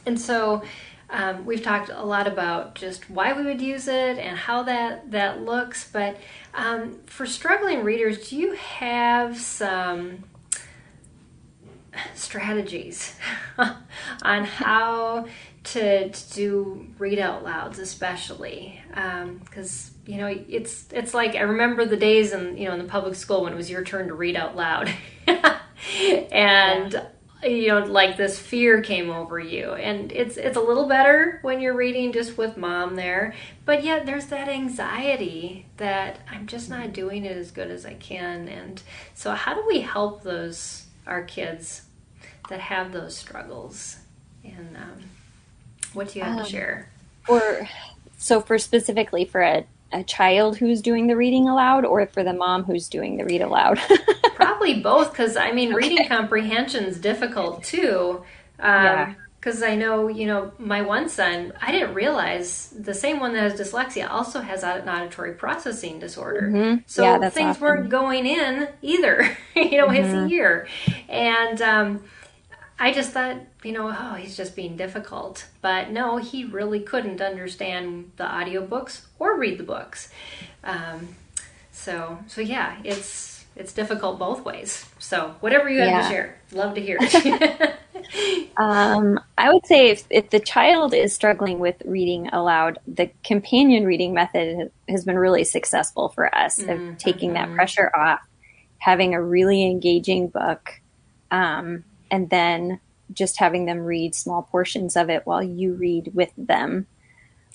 [0.06, 0.64] and so
[1.10, 5.12] um, we've talked a lot about just why we would use it and how that,
[5.12, 5.90] that looks.
[5.90, 6.18] But
[6.54, 10.24] um, for struggling readers, do you have some
[12.16, 13.16] strategies
[13.58, 15.28] on how
[15.64, 21.42] to, to do read out louds, especially because um, you know it's it's like I
[21.42, 24.08] remember the days in you know in the public school when it was your turn
[24.08, 24.92] to read out loud,
[25.28, 26.94] and.
[26.94, 27.08] Yeah.
[27.42, 31.62] You know, like this fear came over you, and it's it's a little better when
[31.62, 36.92] you're reading just with mom there, but yet there's that anxiety that I'm just not
[36.92, 41.24] doing it as good as I can, and so how do we help those our
[41.24, 41.82] kids
[42.50, 43.98] that have those struggles.
[44.44, 45.04] And um,
[45.94, 46.90] what do you have um, to share?
[47.28, 47.68] Or
[48.18, 52.34] so for specifically for a, a child who's doing the reading aloud, or for the
[52.34, 53.80] mom who's doing the read aloud?
[54.36, 55.88] Probably both, because I mean, okay.
[55.88, 58.24] reading comprehension is difficult too.
[58.60, 63.22] Um, yeah because I know, you know, my one son, I didn't realize the same
[63.22, 66.50] one that has dyslexia also has an auditory processing disorder.
[66.52, 66.82] Mm-hmm.
[66.88, 67.62] So yeah, things often.
[67.62, 70.24] weren't going in either, you know, mm-hmm.
[70.24, 70.68] his ear.
[71.08, 72.04] And um,
[72.78, 75.48] I just thought, you know, oh, he's just being difficult.
[75.62, 80.12] But no, he really couldn't understand the audiobooks or read the books.
[80.66, 81.16] Um,
[81.72, 84.86] so, so yeah, it's it's difficult both ways.
[85.00, 86.02] So, whatever you have yeah.
[86.02, 87.80] to share, love to hear it.
[88.58, 93.86] um, I would say if, if the child is struggling with reading aloud, the companion
[93.86, 96.92] reading method has been really successful for us mm-hmm.
[96.92, 97.56] of taking that mm-hmm.
[97.56, 98.22] pressure off,
[98.78, 100.82] having a really engaging book.
[101.32, 102.80] Um, and then
[103.14, 106.88] just having them read small portions of it while you read with them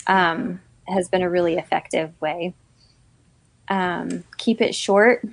[0.07, 2.54] um, has been a really effective way.
[3.68, 5.26] Um, keep it short.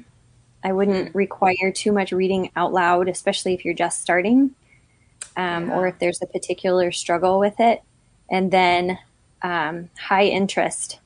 [0.63, 1.15] I wouldn't mm.
[1.15, 4.51] require too much reading out loud, especially if you're just starting
[5.35, 5.75] um, yeah.
[5.75, 7.81] or if there's a particular struggle with it.
[8.29, 8.99] And then
[9.41, 10.99] um, high interest.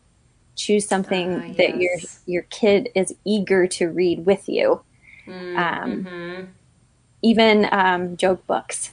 [0.56, 1.58] Choose something uh, yes.
[1.58, 4.82] that your your kid is eager to read with you.
[5.28, 6.46] Mm, um, mm-hmm
[7.26, 8.92] even um, joke books.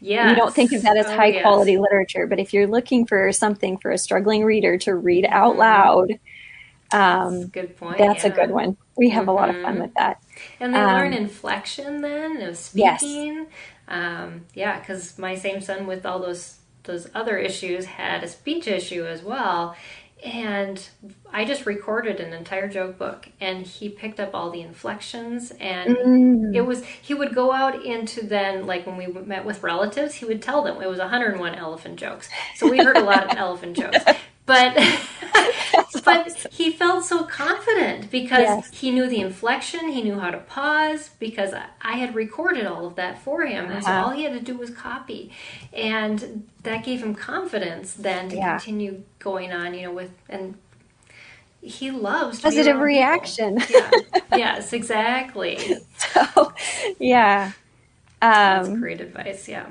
[0.00, 1.42] Yeah, you don't think of that as oh, high yes.
[1.42, 5.52] quality literature, but if you're looking for something for a struggling reader to read out
[5.52, 5.60] mm-hmm.
[5.60, 6.18] loud,
[6.94, 7.98] um, good point.
[7.98, 8.30] That's yeah.
[8.30, 8.76] a good one.
[8.96, 9.30] We have mm-hmm.
[9.30, 9.82] a lot of fun mm-hmm.
[9.82, 10.22] with that.
[10.60, 13.34] And they um, learn inflection then of speaking.
[13.34, 13.46] Yes.
[13.88, 18.68] Um, yeah, because my same son with all those those other issues had a speech
[18.68, 19.74] issue as well,
[20.24, 20.88] and
[21.30, 25.96] I just recorded an entire joke book and he picked up all the inflections and
[25.96, 26.54] mm.
[26.54, 30.24] it was he would go out into then like when we met with relatives he
[30.24, 33.76] would tell them it was 101 elephant jokes so we heard a lot of elephant
[33.76, 33.98] jokes
[34.46, 34.74] but
[36.04, 38.70] but he felt so confident because Yes.
[38.72, 42.96] he knew the inflection, he knew how to pause because I- had recorded all of
[42.96, 44.06] that for him, and so Uh-huh.
[44.06, 45.30] all he had to do was copy,
[45.72, 48.58] and that gave him confidence then to Yeah.
[48.58, 50.56] continue going on, you know, with and
[51.60, 53.58] he loves Positive reaction.
[53.70, 53.90] Yeah.
[54.36, 55.58] yes, exactly.
[55.96, 56.52] so,
[56.98, 57.52] yeah.
[58.20, 59.48] That's Um, great advice.
[59.48, 59.66] Yeah.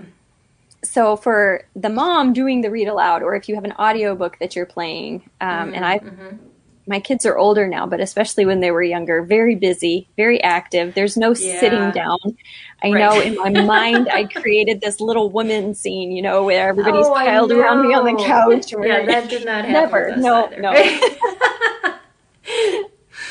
[0.83, 4.55] So for the mom doing the read aloud, or if you have an audiobook that
[4.55, 6.39] you're playing, um, and I, Mhm.
[6.87, 10.93] my kids are older now, but especially when they were younger, very busy, very active.
[10.93, 11.59] There's no Yeah.
[11.59, 12.17] sitting down.
[12.83, 12.99] I Right.
[12.99, 17.13] know in my mind I created this little woman scene, you know, where everybody's Oh,
[17.13, 18.73] piled around me on the couch.
[18.73, 19.71] Yeah, where- that did not happen.
[19.73, 20.15] Never.
[20.17, 20.61] No, either.
[20.61, 20.73] no.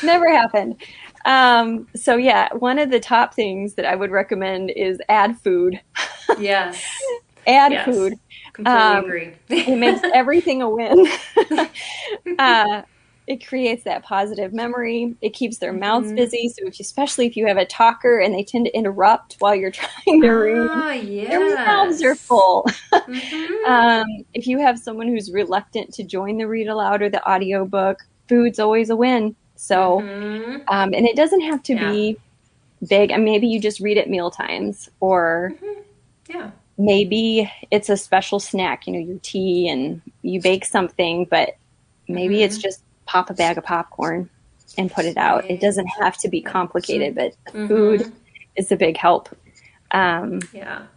[0.03, 0.81] Never happened.
[1.25, 5.79] Um, so yeah, one of the top things that I would recommend is add food.
[6.39, 6.83] yes.
[7.47, 7.85] Add Yes.
[7.85, 8.13] food.
[8.53, 9.33] Completely Um, agree.
[9.49, 11.07] It makes everything a win.
[12.39, 12.81] uh,
[13.27, 15.15] it creates that positive memory.
[15.21, 16.15] It keeps their mouths Mhm.
[16.15, 16.49] busy.
[16.49, 19.55] So if you, especially if you have a talker and they tend to interrupt while
[19.55, 21.29] you're trying to read, Ah, yes.
[21.29, 22.67] their mouths are full.
[22.91, 23.65] Mhm.
[23.67, 27.99] um, if you have someone who's reluctant to join the read aloud or the audiobook,
[28.27, 29.35] food's always a win.
[29.55, 30.61] So, Mhm.
[30.67, 32.17] um, and it doesn't have to be
[32.89, 33.11] big.
[33.11, 35.53] And maybe you just read at meal times, or
[36.27, 36.51] Yeah.
[36.77, 38.87] Maybe it's a special snack.
[38.87, 41.55] You know, your tea and you bake something, but
[42.07, 42.45] maybe Mhm.
[42.45, 44.29] it's just pop a bag of popcorn
[44.77, 45.49] and put it out.
[45.49, 47.67] It doesn't have to be complicated, but Mhm.
[47.67, 48.03] food
[48.55, 49.29] is a big help.
[49.91, 50.87] Um, Yeah.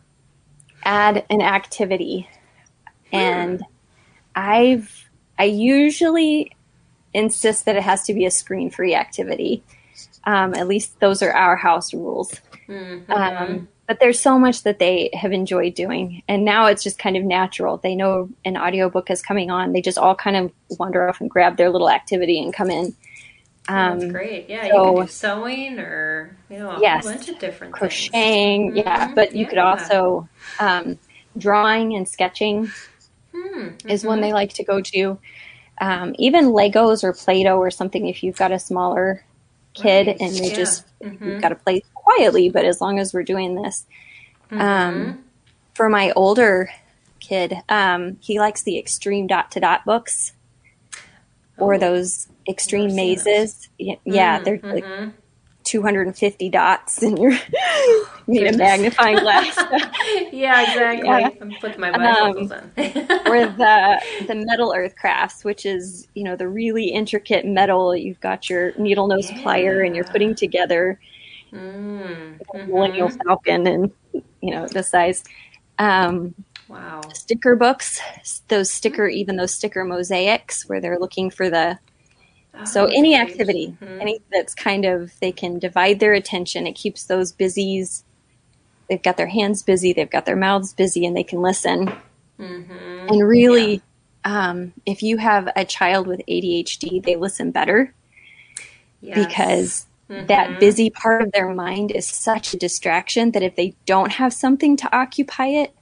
[0.84, 2.28] add an activity
[3.12, 3.62] and
[4.34, 5.08] i've
[5.38, 6.50] i usually
[7.14, 9.62] insist that it has to be a screen free activity
[10.24, 13.08] um, at least those are our house rules Mhm.
[13.10, 17.16] um, but there's so much that they have enjoyed doing and now it's just kind
[17.16, 21.08] of natural they know an audiobook is coming on they just all kind of wander
[21.08, 22.94] off and grab their little activity and come in
[23.68, 24.48] um, That's great.
[24.48, 27.04] Yeah, so- you can do sewing or you know a Yes.
[27.04, 27.78] whole bunch of different things.
[27.78, 29.14] crocheting yeah Mhm.
[29.14, 30.28] but you could also
[30.60, 30.98] um,
[31.38, 32.70] drawing and sketching
[33.34, 33.68] Hmm.
[33.86, 34.22] is one Mhm.
[34.22, 35.18] they like to go to.
[35.78, 38.06] Um, even Legos or Play-Doh or something.
[38.08, 39.22] If you've got a smaller
[39.74, 40.54] kid Right, and they yeah.
[40.54, 41.20] just Mhm.
[41.26, 43.84] you've got to play quietly, but as long as we're doing this,
[44.50, 44.60] Mhm.
[44.60, 45.24] um,
[45.74, 46.70] for my older
[47.20, 50.32] kid, um, he likes the extreme dot to dot books
[51.58, 53.24] or Oh, those extreme seen those.
[53.26, 53.68] mazes.
[53.78, 55.12] Yeah, Mm, they're like mhm.
[55.64, 57.32] 250 dots, and you're
[58.28, 59.56] you need a magnifying glass.
[60.32, 61.08] yeah, exactly.
[61.08, 61.30] Yeah.
[61.40, 62.52] I'm putting my Um, on.
[63.26, 67.96] or the the metal earth crafts, which is you know the really intricate metal.
[67.96, 71.00] You've got your needle nose plier, and you're putting together
[71.62, 73.16] Mm, a Millennial mhm.
[73.26, 73.92] Falcon, and
[74.40, 75.22] you know the size.
[75.78, 76.34] Um,
[76.68, 77.00] Wow.
[77.14, 78.00] sticker books,
[78.48, 81.78] those sticker, even those sticker mosaics, where they're looking for the
[82.64, 83.20] so Oh, any great.
[83.20, 83.96] activity, Mhm.
[84.00, 86.66] any that's kind of they can divide their attention.
[86.66, 88.04] It keeps those busies.
[88.88, 91.92] They've got their hands busy, they've got their mouths busy, and they can listen.
[92.38, 93.08] Mhm.
[93.08, 93.82] And really,
[94.24, 97.94] um, if you have a child with ADHD, they listen better
[99.00, 99.26] Yes.
[99.28, 100.60] because that Mhm.
[100.60, 104.76] busy part of their mind is such a distraction that if they don't have something
[104.76, 105.74] to occupy it,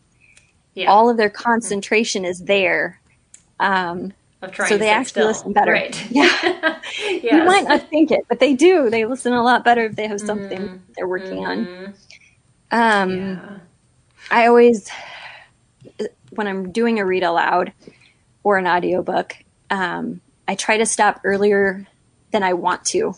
[0.74, 0.90] yeah.
[0.90, 3.00] all of their concentration is there.
[3.60, 4.12] Um,
[4.66, 5.26] so they actually still.
[5.26, 5.72] listen better.
[5.72, 6.10] Right.
[6.10, 6.28] Yeah.
[6.98, 7.22] yes.
[7.32, 8.90] You might not think it, but they do.
[8.90, 10.78] They listen a lot better if they have something Mhm.
[10.96, 11.66] they're working on.
[11.66, 11.94] Mhm.
[12.72, 13.58] Um, Yeah.
[14.30, 14.90] I always,
[16.30, 17.72] when I'm doing a read aloud
[18.42, 19.37] or an audiobook,
[19.70, 21.87] um, I try to stop earlier
[22.32, 23.14] than I want to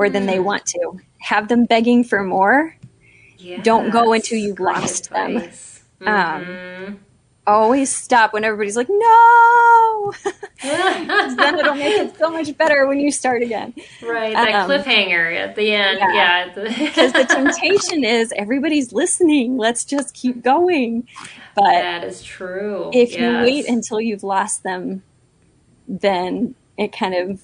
[0.00, 0.98] or than they want to.
[1.18, 2.74] Have them begging for more.
[3.62, 5.36] Don't go until you've lost them.
[5.36, 5.82] advice.
[6.00, 6.96] Um, Mhm.
[7.46, 10.12] Always stop when everybody's like, no.
[10.62, 13.74] then it'll make it so much better when you start again.
[14.02, 15.98] right, that um, cliffhanger at the end.
[15.98, 16.14] yeah.
[16.14, 16.52] Yeah.
[16.78, 19.56] Because the temptation is everybody's listening.
[19.56, 21.08] Let's just keep going.
[21.56, 22.90] But that is true.
[22.94, 25.02] if you wait until you've lost them,
[25.88, 27.42] then it kind of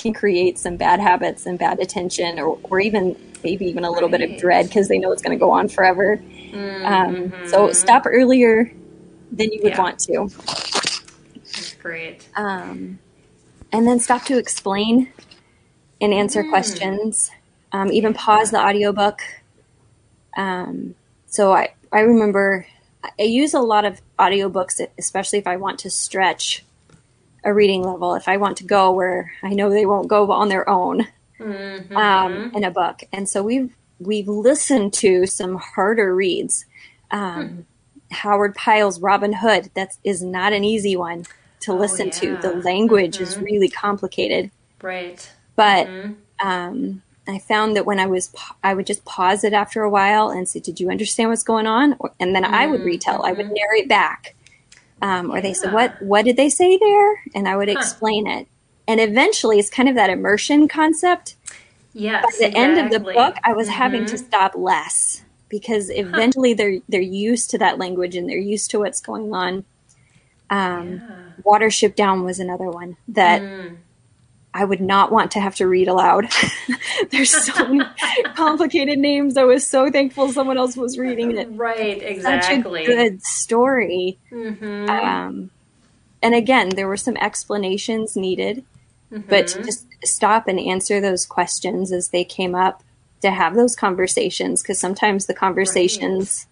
[0.00, 4.08] can create some bad habits and bad attention, or, or even maybe even a little
[4.08, 6.22] bit of dread because they know it's going to go on forever.
[6.84, 7.32] Um, Mhm.
[7.44, 8.72] so stop earlier
[9.30, 9.80] than you would Yeah.
[9.80, 10.28] want to,
[11.34, 12.28] That's great.
[12.36, 12.98] um,
[13.72, 15.12] and then stop to explain
[16.00, 16.48] and answer Mm.
[16.48, 17.30] questions.
[17.72, 19.20] Um, even pause the audiobook.
[20.36, 20.94] Um,
[21.26, 22.66] so I, I remember
[23.18, 26.64] I use a lot of audiobooks, especially if I want to stretch
[27.44, 30.48] a reading level, if I want to go where I know they won't go on
[30.48, 31.06] their own
[31.40, 31.96] Mhm.
[31.96, 33.02] um, in a book.
[33.12, 36.64] And so we've we've listened to some harder reads.
[37.10, 37.66] Um,
[38.10, 39.70] Howard Pyle's Robin Hood.
[39.74, 41.24] That is not an easy one
[41.60, 42.36] to Oh, listen to.
[42.42, 43.44] The language is Mhm.
[43.44, 44.50] really complicated.
[44.82, 45.30] Right.
[45.56, 46.16] But Mhm.
[46.42, 49.90] um, I found that when I was, pa- I would just pause it after a
[49.90, 53.22] while and say, "Did you understand what's going on?" And then I would Mm, retell.
[53.24, 53.54] I would mhm.
[53.54, 54.34] narrate back,
[55.02, 55.94] um, or they said, "What?
[56.00, 57.74] What did they say there?" And I would Huh.
[57.74, 58.48] explain it.
[58.88, 61.36] And eventually, it's kind of that immersion concept.
[61.94, 62.22] Yes.
[62.24, 64.24] By the end of the book, I was having to Mhm.
[64.26, 69.00] stop less because eventually they're they're used to that language and they're used to what's
[69.02, 69.64] going on.
[70.50, 71.16] Um, Yeah.
[71.44, 73.81] Watership Down was another one that Mm.
[74.54, 76.26] I would not want to have to read aloud.
[77.10, 77.84] There's so many
[78.34, 79.36] complicated names.
[79.36, 81.48] I was so thankful someone else was reading it.
[81.52, 82.02] Right.
[82.02, 82.84] exactly.
[82.84, 84.18] Such a good story.
[84.30, 84.88] Mhm.
[84.90, 85.50] Um,
[86.22, 88.64] and again, there were some explanations needed,
[89.10, 89.64] but to Mhm.
[89.64, 92.82] just stop and answer those questions as they came up,
[93.22, 96.46] to have those conversations, because sometimes the conversations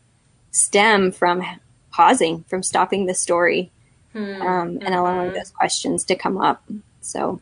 [0.52, 1.42] stem from
[1.90, 3.70] pausing, from stopping the story,
[4.12, 4.40] Hmm.
[4.42, 5.34] um, and allowing Mhm.
[5.34, 6.62] those questions to come up.
[7.00, 7.40] So,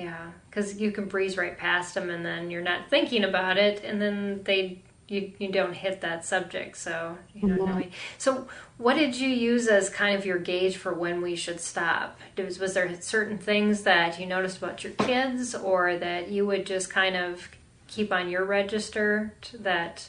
[0.00, 3.84] Yeah, because you can breeze right past them, and then you're not thinking about it,
[3.84, 7.82] and then they you you don't hit that subject, so you don't know.
[8.16, 12.18] So, what did you use as kind of your gauge for when we should stop?
[12.38, 16.64] Was was there certain things that you noticed about your kids, or that you would
[16.64, 17.50] just kind of
[17.86, 20.08] keep on your register that,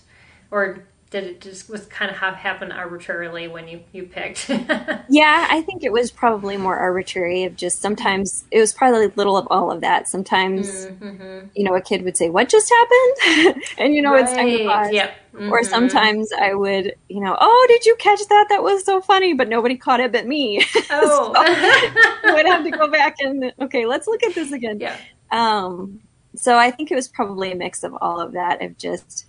[0.51, 4.49] or did it just was kind of ha- happen arbitrarily when you you picked?
[5.09, 9.35] yeah, I think it was probably more arbitrary of just sometimes it was probably little
[9.35, 10.07] of all of that.
[10.07, 11.47] Sometimes, mm-hmm.
[11.53, 13.63] you know, a kid would say, What just happened?
[13.77, 14.91] and you know, it's time to pause.
[14.93, 15.15] Yep.
[15.33, 15.65] Or Mhm.
[15.65, 18.47] sometimes I would, you know, oh, did you catch that?
[18.49, 20.65] That was so funny, but nobody caught it but me.
[20.93, 21.33] Oh.
[21.35, 24.79] I would have to go back and okay, let's look at this again.
[24.79, 24.97] yeah.
[25.29, 25.99] Um,
[26.35, 29.25] so I think it was probably a mix of all of that of just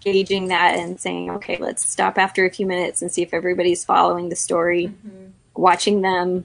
[0.00, 3.84] gauging that and saying, okay, let's stop after a few minutes and see if everybody's
[3.84, 5.30] following the story, Mhm.
[5.54, 6.44] watching them.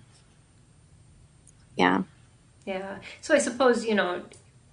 [1.75, 2.03] Yeah.
[2.65, 2.97] Yeah.
[3.21, 4.23] So I suppose, you know,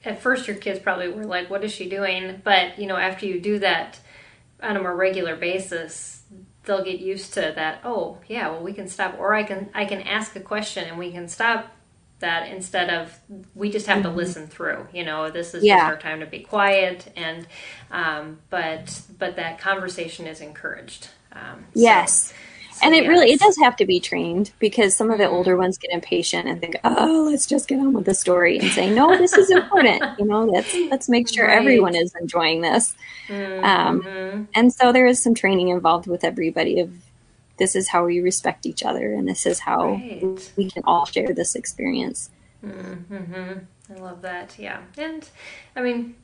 [0.05, 2.41] at first your kids probably were like, what is she doing?
[2.45, 3.99] But, you know, after you do that
[4.63, 6.23] on a more regular basis,
[6.65, 7.81] they'll get used to that.
[7.85, 9.17] Oh, yeah, well, we can stop.
[9.19, 11.69] Or I can, I can ask a question and we can stop
[12.21, 13.19] that instead of
[13.55, 15.77] we just have to listen through you know this is Yeah.
[15.77, 17.47] just our time to be quiet and
[17.91, 22.33] um, but but that conversation is encouraged um, Yes.
[22.73, 25.33] so and it really it does have to be trained because some of the Mhm.
[25.33, 28.71] older ones get impatient and think, "Oh, let's just get on with the story," and
[28.71, 30.03] say, "No, this is important.
[30.19, 31.57] you know, let's let's make sure Right.
[31.57, 32.95] everyone is enjoying this."
[33.63, 34.49] Um, Mhm.
[34.55, 36.91] And so there is some training involved with everybody of
[37.59, 40.53] this is how we respect each other and this is how Right.
[40.57, 42.31] we can all share this experience.
[42.65, 43.59] Mm-hmm.
[43.93, 44.59] I love that.
[44.59, 45.29] Yeah, and
[45.77, 46.17] I mean,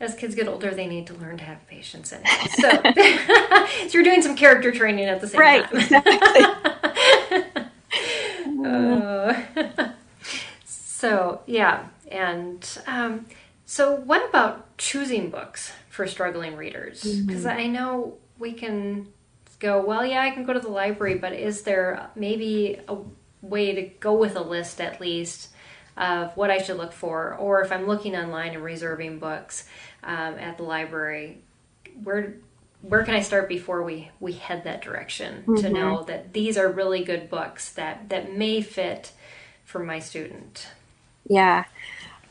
[0.00, 2.12] as kids get older, they need to learn to have patience.
[2.12, 2.28] Anyway.
[2.56, 2.80] So, so
[3.92, 5.82] you're doing some character training at the same Right, time.
[8.64, 9.42] Uh,
[10.64, 13.26] so yeah, and um,
[13.66, 17.02] so what about choosing books for struggling readers?
[17.02, 19.08] Because I know we can
[19.60, 22.96] go, well, yeah, I can go to the library, but is there maybe a
[23.42, 25.48] way to go with a list at least
[25.96, 29.68] of what I should look for, or if I'm looking online and reserving books
[30.04, 31.38] um, at the library,
[32.02, 32.36] where
[32.82, 35.72] where can I start before we we head that direction to Mhm.
[35.72, 39.12] know that these are really good books that that may fit
[39.64, 40.68] for my student?
[41.28, 41.64] Yeah.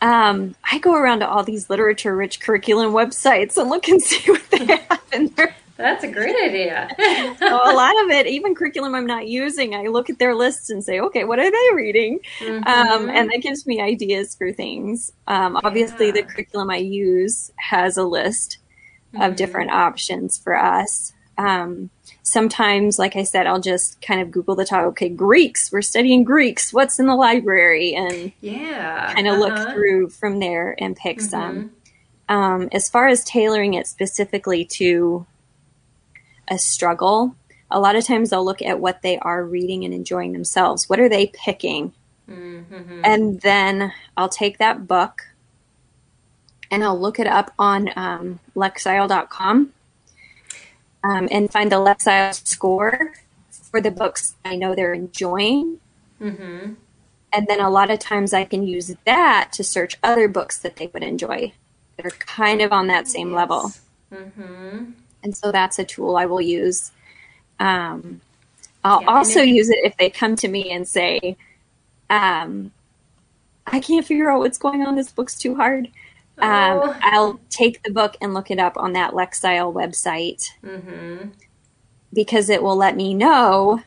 [0.02, 4.32] Um, I go around to all these literature rich curriculum websites and look and see
[4.32, 5.56] what they have in there.
[5.78, 6.90] That's a great idea.
[7.40, 10.70] So a lot of it, even curriculum I'm not using, I look at their lists
[10.70, 12.20] and say, okay, what are they reading?
[12.42, 13.10] Um, Mhm.
[13.12, 15.12] and that gives me ideas for things.
[15.28, 18.58] Um, obviously, the curriculum I use has a list
[19.16, 19.36] of Mhm.
[19.36, 21.14] different options for us.
[21.38, 21.92] Um,
[22.24, 24.88] sometimes, like I said, I'll just kind of Google the topic.
[24.90, 25.72] Okay, Greeks.
[25.72, 26.74] We're studying Greeks.
[26.74, 27.94] What's in the library?
[27.94, 29.72] And yeah, kind of look uh-huh.
[29.74, 31.30] through from there and pick Mhm.
[31.30, 31.72] some.
[32.30, 35.26] Um, as far as tailoring it specifically to
[36.48, 37.36] a struggle,
[37.70, 40.90] a lot of times I'll look at what they are reading and enjoying themselves.
[40.90, 41.94] What are they picking?
[42.30, 43.02] Mhm.
[43.04, 45.34] And then I'll take that book
[46.70, 49.74] and I'll look it up on um, Lexile.com
[51.04, 53.14] um, and find the Lexile score
[53.50, 55.80] for the books I know they're enjoying.
[56.22, 56.76] Mhm.
[57.34, 60.78] And then a lot of times I can use that to search other books that
[60.78, 61.54] they would enjoy
[61.98, 63.74] that are kind of on that same level.
[64.14, 64.92] Mm-hmm.
[65.24, 66.92] And so that's a tool I will use.
[67.60, 68.22] Um,
[68.84, 71.38] I'll Yeah, also if- use it if they come to me and say,
[72.10, 72.72] um,
[73.66, 74.96] I can't figure out what's going on.
[74.96, 75.88] This book's too hard.
[76.40, 76.96] Um, Oh.
[77.02, 81.30] I'll take the book and look it up on that Lexile website Mm-hmm.
[82.14, 83.82] because it will let me know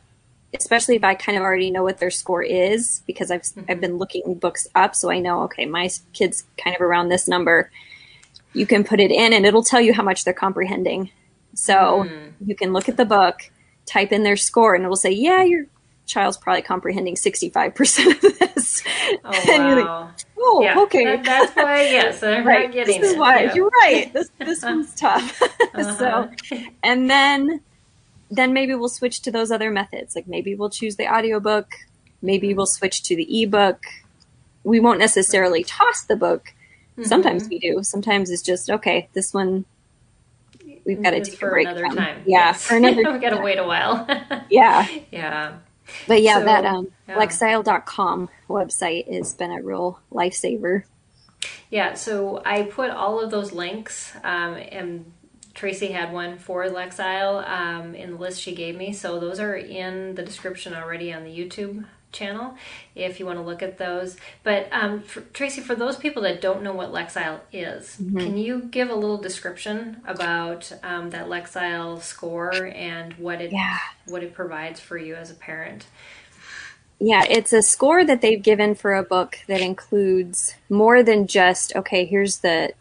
[0.52, 3.70] especially if I kind of already know what their score is because I've mm-hmm.
[3.70, 7.28] I've been looking books up, so I know okay, my kid's kind of around this
[7.28, 7.70] number.
[8.52, 11.10] You can put it in, and it'll tell you how much they're comprehending.
[11.54, 12.32] So mm.
[12.44, 13.50] you can look at the book,
[13.86, 15.66] type in their score, and it will say, "Yeah, your
[16.06, 18.82] child's probably comprehending sixty five percent of this."
[19.24, 20.04] Oh wow!
[20.04, 21.04] Like, oh, yeah, okay.
[21.04, 21.80] That, that's why.
[21.90, 22.66] Yes, I'm right.
[22.66, 23.18] not getting this is it.
[23.18, 23.54] why yeah.
[23.54, 24.12] you're right.
[24.12, 25.42] This this one's tough.
[25.42, 25.96] uh-huh.
[25.96, 26.30] so,
[26.82, 27.60] and then
[28.30, 30.14] then maybe we'll switch to those other methods.
[30.14, 31.72] Like maybe we'll choose the audiobook,
[32.22, 33.82] maybe we'll switch to the ebook.
[34.62, 36.52] We won't necessarily toss the book.
[36.92, 37.04] Mm-hmm.
[37.04, 37.82] Sometimes we do.
[37.82, 39.64] Sometimes it's just okay, this one
[40.94, 41.96] we've got to take for a break another from.
[41.96, 42.22] time.
[42.26, 42.66] Yeah, yes.
[42.66, 44.06] for another We've got to wait a while.
[44.50, 44.86] yeah.
[45.10, 45.58] Yeah.
[46.06, 47.16] But yeah, So, that um yeah.
[47.16, 50.84] lexile.com website has been a real lifesaver.
[51.70, 55.12] Yeah, so I put all of those links, um, and
[55.54, 58.92] Tracy had one for Lexile um, in the list she gave me.
[58.92, 62.54] So those are in the description already on the YouTube channel
[62.94, 64.16] if you want to look at those.
[64.42, 68.62] But um, for, Tracy, for those people that don't know what Lexile is, can you
[68.70, 73.78] give a little description about um, that Lexile score and what it Yeah.
[74.06, 75.86] what it provides for you as a parent?
[76.98, 81.74] Yeah, it's a score that they've given for a book that includes more than just,
[81.74, 82.74] okay, here's the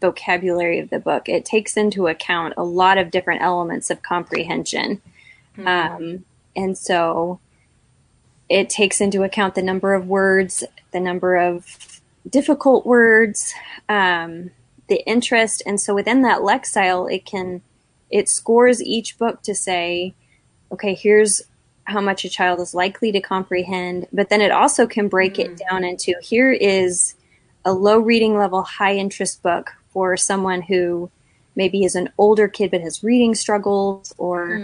[0.00, 1.28] vocabulary of the book.
[1.28, 5.00] It takes into account a lot of different elements of comprehension.
[5.64, 6.24] Um,
[6.56, 7.38] and so
[8.50, 13.54] it takes into account the number of words, the number of difficult words,
[13.88, 14.50] um,
[14.88, 15.62] the interest.
[15.64, 17.62] And so within that Lexile, it can,
[18.10, 20.14] it scores each book to say,
[20.72, 21.42] okay, here's
[21.84, 25.60] how much a child is likely to comprehend, but then it also can break it
[25.70, 27.14] down into here is
[27.64, 31.10] a low reading level, high interest book for someone who
[31.56, 34.62] maybe is an older kid but has reading struggles, or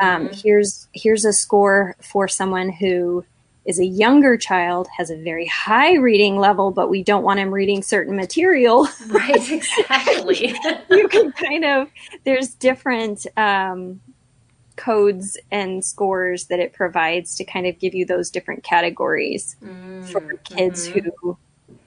[0.00, 3.24] um, here's here's a score for someone who
[3.64, 7.52] is a younger child has a very high reading level, but we don't want him
[7.52, 8.86] reading certain material.
[9.08, 10.54] Right, exactly.
[10.90, 11.88] you can kind of
[12.24, 14.00] there's different um,
[14.76, 19.56] codes and scores that it provides to kind of give you those different categories
[20.10, 21.38] for kids who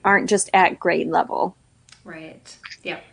[0.03, 1.55] aren't just at grade level.
[2.03, 2.57] Right.
[2.83, 3.03] Yep.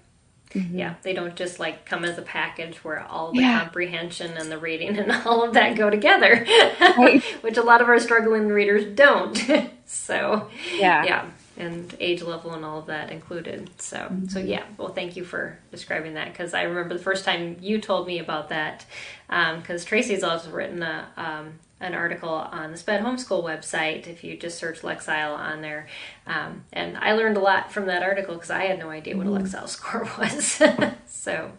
[0.55, 0.79] Mm-hmm.
[0.79, 3.61] Yeah, they don't just like come as a package where all the Yeah.
[3.61, 6.47] comprehension and the reading and all of that go together,
[6.81, 7.23] Right.
[7.43, 9.37] which a lot of our struggling readers don't.
[9.87, 11.05] so, Yeah.
[11.05, 11.25] yeah,
[11.57, 13.69] and age level and all of that included.
[13.81, 13.97] So,
[14.29, 14.47] so mm-hmm.
[14.49, 14.65] yeah.
[14.79, 18.19] Well, thank you for describing that because I remember the first time you told me
[18.21, 18.87] about that
[19.29, 21.09] um, because Tracy's also written a.
[21.17, 25.87] Um, an article on the SPED Homeschool website if you just search Lexile on there.
[26.27, 29.27] Um, and I learned a lot from that article because I had no idea what
[29.27, 30.63] a Lexile score was.
[31.07, 31.53] so,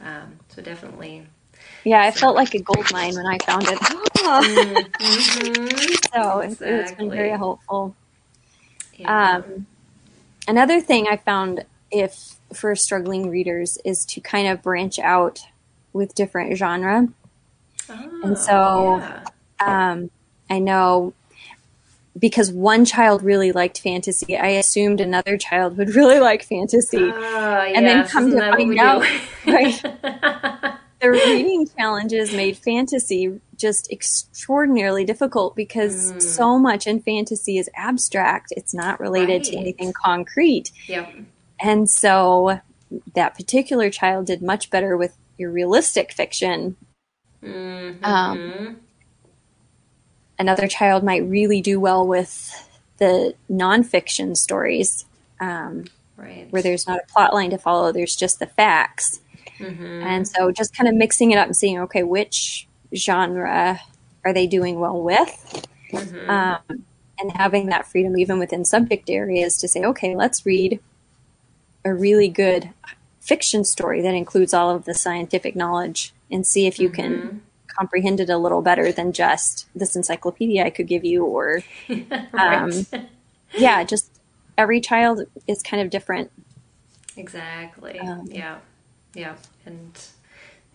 [0.00, 1.26] um, so definitely.
[1.84, 3.78] Yeah, I felt like a gold mine when I found it.
[6.16, 7.94] So it's, it's been very helpful.
[8.96, 9.36] Yeah.
[9.44, 9.66] Um,
[10.48, 15.40] another thing I found if for struggling readers is to kind of branch out
[15.92, 17.08] with different genre.
[17.88, 19.24] Oh, and so- yeah.
[19.60, 20.10] Um,
[20.50, 21.12] I know
[22.18, 26.98] because one child really liked fantasy, I assumed another child would really like fantasy.
[27.02, 29.02] Ah, and then come to find out,
[29.46, 29.82] right?
[31.00, 36.22] the reading challenges made fantasy just extraordinarily difficult because Mm.
[36.22, 38.52] so much in fantasy is abstract.
[38.56, 40.70] It's not related to anything concrete.
[40.86, 41.12] yep.
[41.60, 42.60] And so
[43.14, 46.76] that particular child did much better with your realistic fiction.
[47.42, 48.04] Mhm.
[48.04, 48.76] Um,
[50.38, 52.68] another child might really do well with
[52.98, 55.04] the nonfiction stories
[55.40, 55.84] um,
[56.16, 56.46] right.
[56.50, 59.20] where there's not a plot line to follow, there's just the facts.
[59.58, 60.02] Mhm.
[60.02, 63.80] And so just kind of mixing it up and seeing, okay, which genre
[64.24, 65.66] are they doing well with?
[65.92, 66.28] Mhm.
[66.28, 66.84] Um,
[67.18, 70.80] and having that freedom even within subject areas to say, okay, let's read
[71.84, 72.70] a really good
[73.20, 77.42] fiction story that includes all of the scientific knowledge and see if you can
[77.78, 81.62] comprehend it a little better than just this encyclopedia I could give you or
[82.32, 82.86] right.
[83.56, 84.10] yeah, just
[84.56, 86.30] every child is kind of different.
[87.16, 87.98] Exactly.
[87.98, 88.58] Um, yeah.
[89.14, 89.36] Yeah.
[89.64, 89.98] And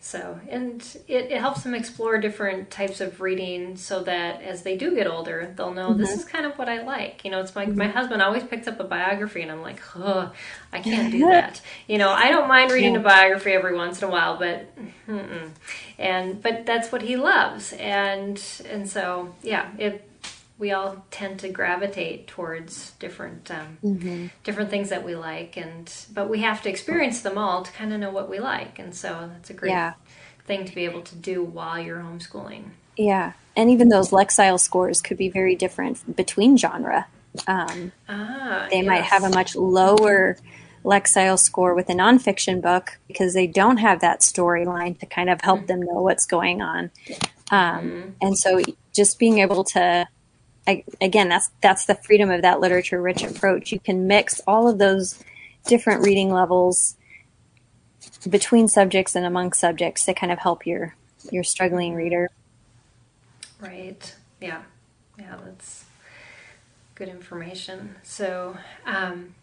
[0.03, 4.75] so, and it, it helps them explore different types of reading so that as they
[4.75, 6.19] do get older, they'll know this mm-hmm.
[6.19, 7.23] is kind of what I like.
[7.23, 7.95] You know, it's like my mm-hmm.
[7.95, 10.31] husband always picks up a biography and I'm like, oh,
[10.73, 11.61] I can't do that.
[11.87, 14.75] You know, I don't mind reading a biography every once in a while, but,
[15.07, 15.51] mm-mm.
[15.99, 17.71] and, but that's what he loves.
[17.73, 20.10] And, and so, yeah, it,
[20.61, 26.29] we all tend to gravitate towards different um, different things that we like and but
[26.29, 29.29] we have to experience them all to kind of know what we like and so
[29.33, 29.93] that's a great Yeah.
[30.45, 35.01] thing to be able to do while you're homeschooling Yeah, and even those Lexile scores
[35.01, 37.07] could be very different between genre.
[37.47, 40.37] Um, Ah, they might have a much lower
[40.83, 45.41] Lexile score with a nonfiction book because they don't have that storyline to kind of
[45.41, 46.91] help them know what's going on.
[47.51, 48.61] Um, And so,
[48.93, 50.07] just being able to,
[50.67, 53.71] I, again, that's that's the freedom of that literature rich approach.
[53.71, 55.23] You can mix all of those
[55.65, 56.95] different reading levels
[58.29, 60.95] between subjects and among subjects to kind of help your
[61.31, 62.29] your struggling reader.
[63.59, 64.15] Right.
[64.39, 64.61] Yeah.
[65.19, 65.85] Yeah, that's
[66.95, 67.95] good information.
[68.03, 69.35] So, um,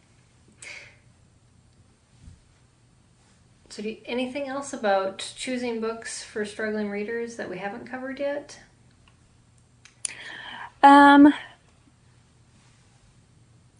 [3.69, 8.59] so you, anything else about choosing books for struggling readers that we haven't covered yet?
[10.89, 11.35] Um,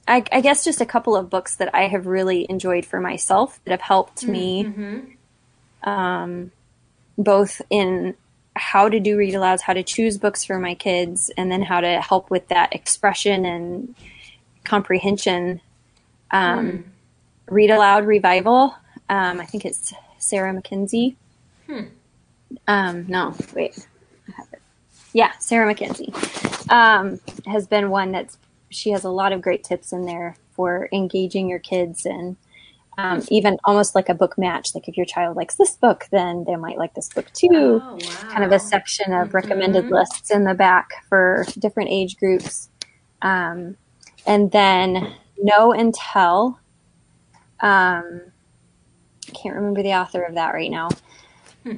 [0.07, 3.61] I, I guess just a couple of books that I have really enjoyed for myself
[3.65, 5.89] that have helped me, Mm-hmm.
[5.89, 6.51] um,
[7.17, 8.15] both in
[8.55, 11.81] how to do read alouds, how to choose books for my kids, and then how
[11.81, 13.95] to help with that expression and
[14.65, 15.61] comprehension.
[16.31, 16.85] Um,
[17.49, 18.75] Read aloud revival.
[19.09, 21.17] Um, I think it's Sarah Mackenzie.
[21.67, 21.85] Hmm.
[22.67, 23.87] Um, no, wait.
[24.29, 24.61] I have it.
[25.15, 26.13] Yeah, Sarah Mackenzie
[26.71, 28.39] um, has been one that's
[28.71, 32.37] she has a lot of great tips in there for engaging your kids and
[32.99, 34.75] um, even almost like a book match.
[34.75, 37.49] Like if your child likes this book, then they might like this book too.
[37.87, 37.99] Oh, wow.
[38.35, 39.91] Kind of a section of recommended Mhm.
[39.91, 42.69] lists in the back for different age groups.
[43.23, 43.77] Um,
[44.27, 46.59] and then Know and Tell.
[47.61, 48.21] Um,
[49.29, 50.89] I can't remember the author of that right now.
[51.63, 51.77] Hmm.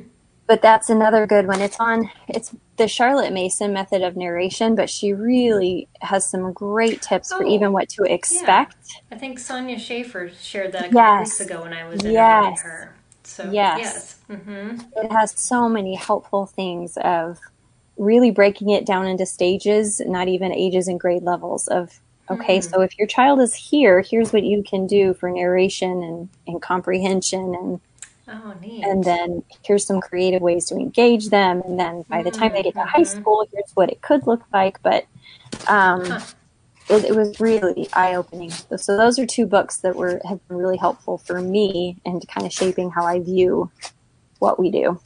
[0.51, 1.61] But that's another good one.
[1.61, 7.03] It's on it's the Charlotte Mason method of narration, but she really has some great
[7.03, 8.75] tips for Oh, even what to expect.
[9.13, 11.39] I think Sonya Shafer shared that a couple Yes.
[11.39, 12.63] weeks ago when I was interviewing Yes.
[12.63, 12.97] her.
[13.23, 13.79] So, Yes.
[13.79, 14.17] yes.
[14.29, 14.81] Mm-hmm.
[14.97, 17.39] It has so many helpful things of
[17.97, 22.61] really breaking it down into stages, not even ages and grade levels of okay, Hmm.
[22.61, 26.61] so if your child is here, here's what you can do for narration and, and
[26.61, 27.81] comprehension and
[28.33, 28.85] Oh, neat.
[28.85, 32.62] and then here's some creative ways to engage them and then by the time they
[32.62, 33.07] get to high Mhm.
[33.07, 35.07] school here's what it could look like but
[35.66, 36.20] um, Huh.
[36.89, 40.76] it, it was really eye-opening so those are two books that were have been really
[40.78, 43.70] helpful for me and kind of shaping how i view
[44.39, 45.01] what we do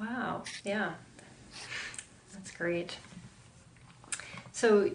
[0.00, 0.42] Wow.
[0.64, 0.92] Yeah.
[2.32, 2.98] That's great.
[4.52, 4.90] So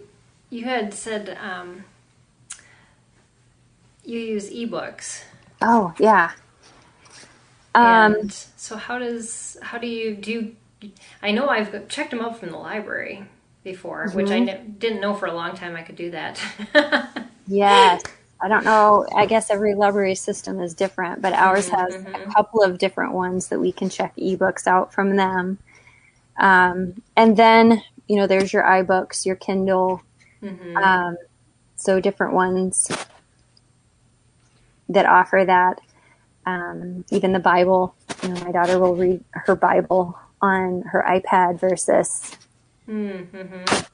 [0.50, 1.84] you had said um,
[4.04, 5.24] you use ebooks.
[5.62, 6.32] oh yeah
[7.74, 10.32] um, and so how does how do you do
[10.80, 13.26] you, I know I've checked them out from the library
[13.64, 14.72] before, which I Mm-hmm.
[14.78, 16.40] didn't know for a long time I could do that.
[17.46, 18.00] yes
[18.42, 22.62] i don't know i guess every library system is different but ours has a couple
[22.62, 25.58] of different ones that we can check ebooks out from them
[26.38, 30.02] um, and then you know there's your ibooks your kindle
[30.42, 30.76] Mhm.
[30.84, 31.16] um,
[31.76, 32.88] so different ones
[34.88, 35.80] that offer that
[36.46, 41.58] um, even the bible you know my daughter will read her bible on her ipad
[41.60, 42.32] versus
[42.88, 43.88] Mhm.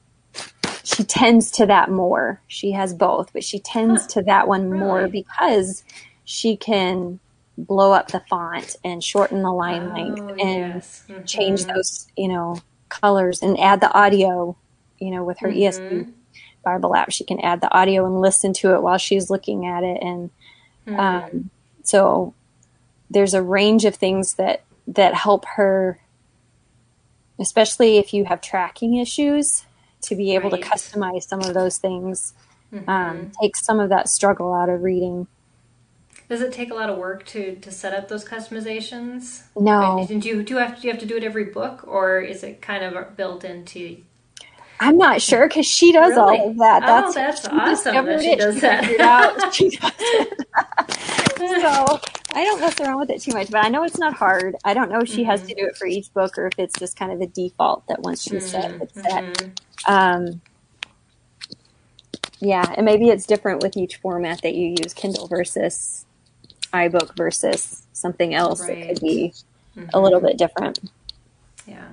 [0.83, 5.07] she tends to that more she has both but she tends to that one more
[5.07, 5.83] because
[6.25, 7.19] she can
[7.57, 11.03] blow up the font and shorten the line length Oh, and yes.
[11.09, 11.25] Mhm.
[11.27, 12.57] change those you know
[12.89, 14.57] colors and add the audio
[14.99, 15.61] you know with her Mhm.
[15.67, 16.07] esv
[16.63, 19.83] bible app she can add the audio and listen to it while she's looking at
[19.83, 20.29] it and
[20.87, 20.99] Mhm.
[20.99, 21.49] um,
[21.83, 22.33] so
[23.11, 25.99] there's a range of things that that help her
[27.39, 29.65] especially if you have tracking issues
[30.01, 30.61] to be able Right.
[30.61, 32.33] to customize some of those things
[32.73, 32.87] Mhm.
[32.87, 35.27] um, take some of that struggle out of reading
[36.29, 39.41] Does it take a lot of work to, to set up those customizations?
[39.59, 42.21] no do you do you have do you have to do it every book, or
[42.21, 43.97] is it kind of built into?
[44.81, 46.39] I'm not sure because she does Really?
[46.39, 48.81] all of that Oh, that's, that's awesome that she does that.
[48.81, 49.53] figured it out.
[49.53, 50.47] She does it.
[51.61, 51.99] so
[52.33, 54.55] I don't mess around with it too much, but I know it's not hard.
[54.63, 55.31] I don't know if she Mm-hmm.
[55.31, 57.85] has to do it for each book or if it's just kind of the default
[57.87, 59.23] that once she's set, it's set.
[59.33, 59.51] Mhm.
[59.87, 60.41] Um,
[62.39, 66.05] yeah, and maybe it's different with each format that you use, Kindle versus
[66.73, 68.67] iBook versus something else.
[68.67, 69.33] It could be
[69.93, 70.79] a little bit different.
[71.67, 71.89] Yeah.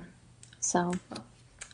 [0.59, 0.93] So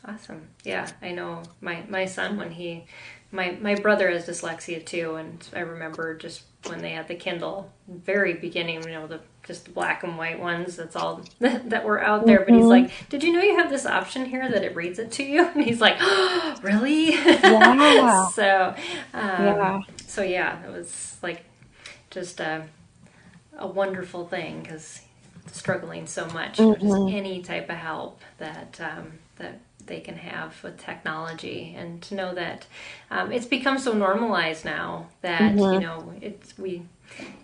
[0.06, 0.48] Awesome.
[0.64, 2.84] Yeah, I know my my son when he
[3.32, 7.70] my my brother has dyslexia too, and I remember just when they had the Kindle,
[7.88, 10.76] very beginning, you know, the just the black and white ones.
[10.76, 12.40] That's all that were out there.
[12.44, 12.68] But he's Mhm.
[12.68, 15.44] like, "Did you know you have this option here that it reads it to you?"
[15.54, 18.28] And he's like, oh, "Really?" Yeah.
[18.34, 18.74] so,
[19.12, 19.80] um, Yeah.
[20.06, 21.44] So yeah, it was like
[22.10, 22.64] just a
[23.58, 25.00] a wonderful thing because
[25.50, 26.58] struggling so much.
[26.58, 26.80] Mm-hmm.
[26.86, 32.14] Just any type of help that um, that they can have with technology, and to
[32.14, 32.66] know that
[33.10, 35.74] um, it's become so normalized now that mm-hmm.
[35.74, 36.82] you know it's we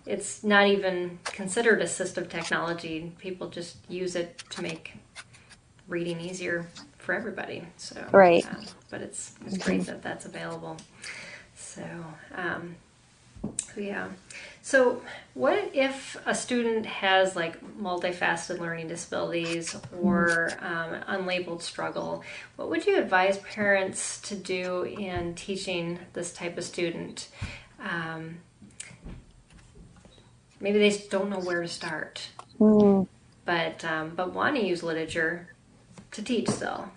[0.06, 3.12] it's not even considered assistive technology.
[3.18, 4.94] People just use it to make
[5.88, 6.66] reading easier
[6.98, 7.64] for everybody.
[7.76, 10.76] So right, uh, but it's it's great that that's available.
[11.54, 11.84] So
[12.34, 12.76] um,
[13.76, 14.08] yeah.
[14.64, 15.02] So,
[15.34, 22.22] what if a student has like multifaceted learning disabilities or um, unlabeled struggle?
[22.54, 27.28] What would you advise parents to do in teaching this type of student?
[27.80, 28.38] Um,
[30.60, 32.28] maybe they don't know where to start,
[32.60, 33.08] mm.
[33.44, 35.48] but um, but want to use literature
[36.12, 36.88] to teach still.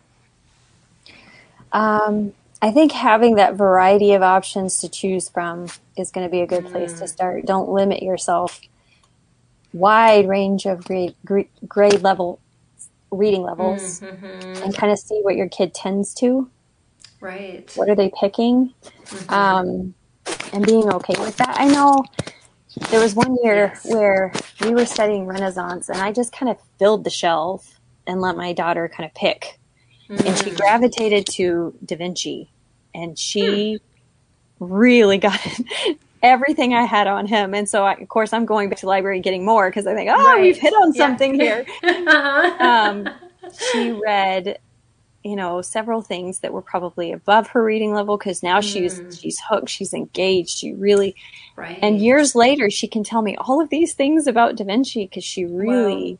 [1.71, 6.41] Um, I think having that variety of options to choose from is going to be
[6.41, 6.99] a good place mm.
[6.99, 7.45] to start.
[7.45, 8.61] Don't limit yourself.
[9.73, 11.15] Wide range of grade,
[11.67, 12.39] grade level
[13.11, 14.63] reading levels mm-hmm.
[14.63, 16.49] and kind of see what your kid tends to.
[17.21, 17.71] Right.
[17.75, 18.73] What are they picking?
[19.05, 19.33] Mm-hmm.
[19.33, 19.93] Um,
[20.53, 21.55] and being okay with that.
[21.59, 22.03] I know
[22.89, 23.85] there was one year yes.
[23.85, 28.35] where we were studying Renaissance and I just kind of filled the shelf and let
[28.35, 29.59] my daughter kind of pick.
[30.09, 30.27] Mm-hmm.
[30.27, 30.57] And she mm.
[30.57, 32.49] gravitated to Da Vinci
[32.93, 33.79] and she
[34.59, 35.39] really got
[36.23, 37.53] everything I had on him.
[37.53, 39.93] And so, I, of course, I'm going back to the library getting more because I
[39.93, 40.41] think, oh, right.
[40.41, 41.63] we've hit on something yeah.
[41.81, 42.57] here.
[42.59, 43.09] um,
[43.71, 44.59] she read,
[45.23, 48.63] you know, several things that were probably above her reading level because now mm.
[48.63, 51.15] she's she's hooked, she's engaged, she really.
[51.55, 51.79] Right.
[51.81, 55.23] And years later, she can tell me all of these things about Da Vinci because
[55.23, 56.17] she really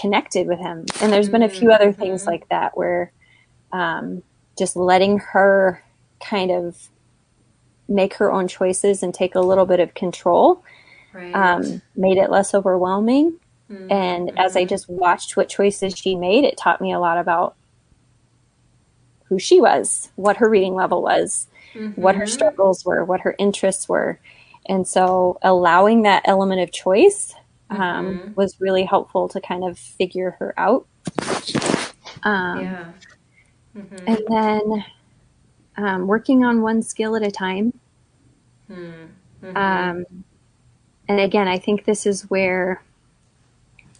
[0.00, 0.86] connected with him.
[1.00, 2.30] And there's been a few other things mm-hmm.
[2.30, 3.12] like that where.
[3.70, 4.22] Um,
[4.58, 5.82] just letting her
[6.20, 6.88] kind of
[7.88, 10.62] make her own choices and take a little bit of control
[11.14, 11.34] right.
[11.34, 13.38] um, made it less overwhelming.
[13.70, 13.92] Mm-hmm.
[13.92, 17.54] And as I just watched what choices she made, it taught me a lot about
[19.24, 22.00] who she was, what her reading level was, mm-hmm.
[22.00, 22.32] what her mm-hmm.
[22.32, 24.18] struggles were, what her interests were.
[24.66, 27.34] And so allowing that element of choice
[27.70, 28.32] um, mm-hmm.
[28.34, 30.86] was really helpful to kind of figure her out.
[32.22, 32.84] Um, yeah.
[33.76, 34.06] Mm-hmm.
[34.06, 34.84] And then
[35.76, 37.78] um, working on one skill at a time.
[38.70, 39.56] Mm-hmm.
[39.56, 40.04] Um,
[41.08, 42.82] and again, I think this is where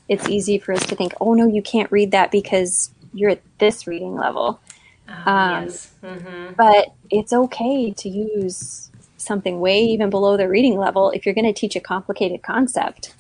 [0.09, 3.43] it's easy for us to think, oh no, you can't read that because you're at
[3.59, 4.61] this reading level.
[5.09, 5.91] Oh, um, yes.
[6.03, 6.55] mm-hmm.
[6.57, 11.45] But it's okay to use something way even below the reading level if you're going
[11.47, 13.15] to teach a complicated concept.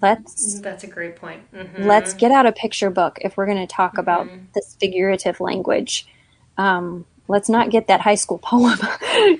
[0.00, 1.50] Let's That's a great point.
[1.52, 1.84] Mm-hmm.
[1.84, 4.00] Let's get out a picture book if we're going to talk mm-hmm.
[4.00, 6.06] about this figurative language.
[6.56, 8.78] Um, let's not get that high school poem,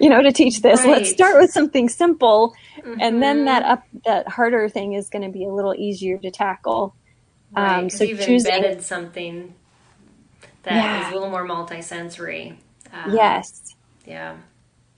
[0.00, 0.80] you know, to teach this.
[0.80, 0.98] Right.
[0.98, 3.00] Let's start with something simple, mm-hmm.
[3.00, 6.30] and then that up that harder thing is going to be a little easier to
[6.30, 6.94] tackle.
[7.52, 9.54] Right, um, so you've choosing, embedded something
[10.64, 11.06] that yeah.
[11.06, 12.56] is a little more multisensory.
[12.92, 13.74] Um, yes.
[14.06, 14.36] Yeah.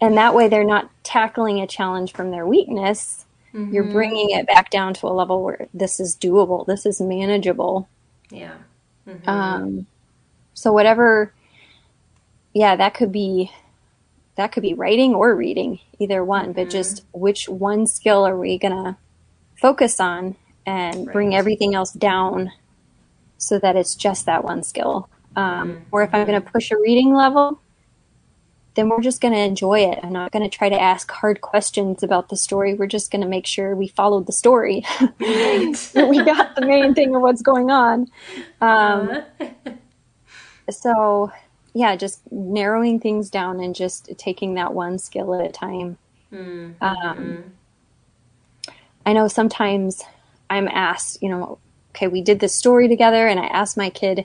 [0.01, 3.75] And that way, they're not tackling a challenge from their weakness Mm-hmm.
[3.75, 7.89] You're bringing it back down to a level where this is doable, this is manageable.
[8.31, 8.55] Yeah.
[9.09, 9.29] Mm-hmm.
[9.29, 9.87] Um,
[10.55, 11.33] so whatever,
[12.53, 13.51] yeah, that could be
[14.37, 16.45] that could be writing or reading, either one.
[16.45, 16.53] Mm-hmm.
[16.53, 18.97] But just which one skill are we gonna
[19.57, 20.37] focus on
[20.67, 21.13] and right.
[21.13, 22.53] bring everything else down
[23.39, 25.09] so that it's just that one skill.
[25.37, 25.83] Um, mm-hmm.
[25.91, 27.61] Or if I'm going to push a reading level,
[28.81, 29.99] then we're just going to enjoy it.
[30.03, 32.73] I'm not going to try to ask hard questions about the story.
[32.73, 34.87] We're just going to make sure we followed the story.
[35.19, 38.11] we got the main thing of what's going on.
[38.63, 39.73] Um, uh-huh.
[40.71, 41.31] so,
[41.75, 45.99] yeah, just narrowing things down and just taking that one skill at a time.
[46.33, 46.83] Mm-hmm.
[46.83, 47.45] Um,
[49.05, 50.03] I know sometimes
[50.49, 51.59] I'm asked, you know,
[51.95, 54.25] okay, we did this story together, and I asked my kid,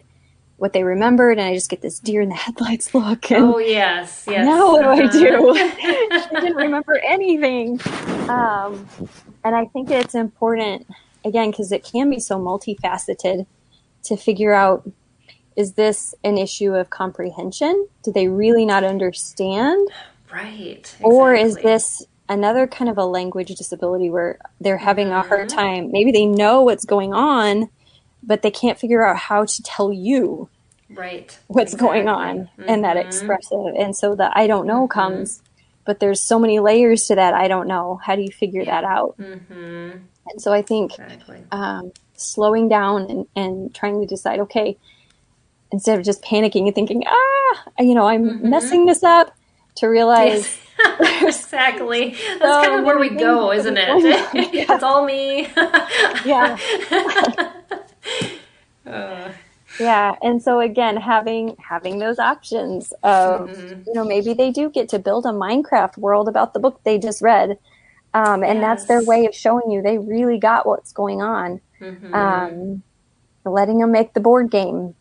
[0.58, 3.32] what they remembered, and I just get this deer in the headlights look.
[3.32, 4.46] And oh yes, yes.
[4.46, 5.50] Now what do I do?
[5.50, 6.22] Uh-huh.
[6.30, 7.80] she didn't remember anything,
[8.30, 8.88] um,
[9.44, 10.88] and I think it's important
[11.24, 13.46] again because it can be so multifaceted
[14.04, 14.90] to figure out
[15.56, 17.88] is this an issue of comprehension?
[18.04, 19.88] Do they really not understand?
[20.32, 20.80] Right.
[20.80, 21.06] Exactly.
[21.06, 25.58] Or is this another kind of a language disability where they're having a hard mm-hmm.
[25.58, 25.92] time?
[25.92, 27.70] Maybe they know what's going on,
[28.26, 30.50] but they can't figure out how to tell you
[30.90, 32.04] right what's exactly.
[32.04, 32.64] going on mm-hmm.
[32.68, 35.00] and that expressive and so the i don't know mm-hmm.
[35.00, 35.42] comes
[35.84, 38.84] but there's so many layers to that i don't know how do you figure that
[38.84, 39.98] out mm-hmm.
[40.28, 41.44] and so i think exactly.
[41.52, 44.78] um, slowing down and, and trying to decide okay
[45.72, 48.50] instead of just panicking and thinking ah you know i'm mm-hmm.
[48.50, 49.36] messing this up
[49.76, 50.58] to realize
[51.22, 52.10] exactly.
[52.40, 53.90] That's so kind of where we go, isn't it?
[54.70, 55.48] It's all me.
[56.26, 56.58] yeah.
[58.86, 59.32] Uh.
[59.80, 63.82] Yeah, and so again, having having those options of mm-hmm.
[63.86, 66.98] you know maybe they do get to build a Minecraft world about the book they
[66.98, 67.58] just read,
[68.14, 68.62] um, and yes.
[68.62, 71.60] that's their way of showing you they really got what's going on.
[71.82, 72.14] Mm-hmm.
[72.14, 72.84] Um,
[73.44, 74.96] letting them make the board game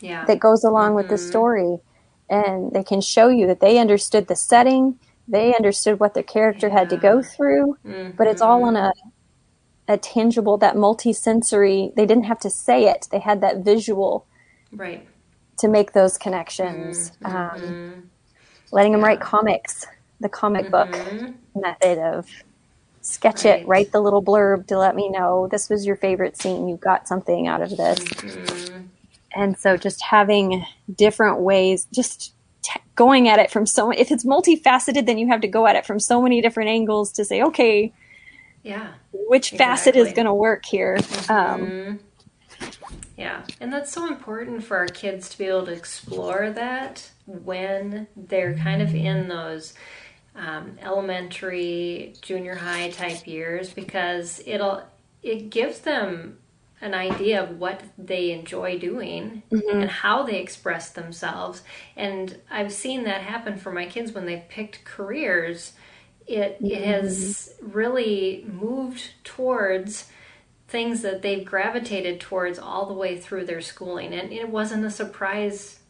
[0.00, 0.24] yeah.
[0.26, 0.96] that goes along mm-hmm.
[0.96, 1.28] with the mm-hmm.
[1.28, 1.78] story,
[2.28, 6.68] and they can show you that they understood the setting, they understood what their character
[6.68, 6.80] yeah.
[6.80, 7.78] had to go through,
[8.16, 8.92] but it's all on a
[9.88, 11.92] a tangible, that multi-sensory.
[11.96, 14.26] They didn't have to say it; they had that visual,
[14.72, 15.06] right,
[15.58, 17.12] to make those connections.
[17.22, 17.36] Mm-hmm.
[17.36, 18.10] Um,
[18.72, 19.86] letting them write comics,
[20.20, 21.60] the comic book mm-hmm.
[21.60, 22.28] method of
[23.04, 23.60] sketch right.
[23.60, 26.68] it, write the little blurb to let me know this was your favorite scene.
[26.68, 27.98] You got something out of this.
[28.00, 28.86] Mm-hmm.
[29.36, 32.32] And so just having different ways, just
[32.62, 35.76] t- going at it from so if it's multifaceted, then you have to go at
[35.76, 37.92] it from so many different angles to say, okay,
[38.64, 39.92] yeah, which exactly.
[39.92, 40.96] facet is going to work here?
[40.96, 41.32] Mm-hmm.
[41.32, 42.00] Um,
[43.16, 48.08] yeah, and that's so important for our kids to be able to explore that when
[48.16, 49.74] they're kind of in those
[50.34, 54.82] um, elementary, junior high type years because it'll
[55.22, 56.38] it gives them
[56.80, 59.80] an idea of what they enjoy doing mm-hmm.
[59.80, 61.62] and how they express themselves.
[61.96, 65.72] And I've seen that happen for my kids when they've picked careers.
[66.26, 66.66] It mm-hmm.
[66.66, 70.08] it has really moved towards
[70.68, 74.90] things that they've gravitated towards all the way through their schooling and it wasn't a
[74.90, 75.80] surprise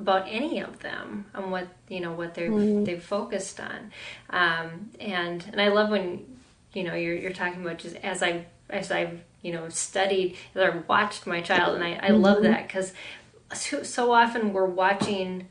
[0.00, 2.84] about any of them on what you know what they've mm-hmm.
[2.84, 3.92] they've focused on,
[4.30, 6.26] um, and and I love when
[6.72, 10.84] you know you're you're talking about just as I as I've you know studied or
[10.88, 12.22] watched my child, and I, I mm-hmm.
[12.22, 12.92] love that because
[13.52, 15.48] so, so often we're watching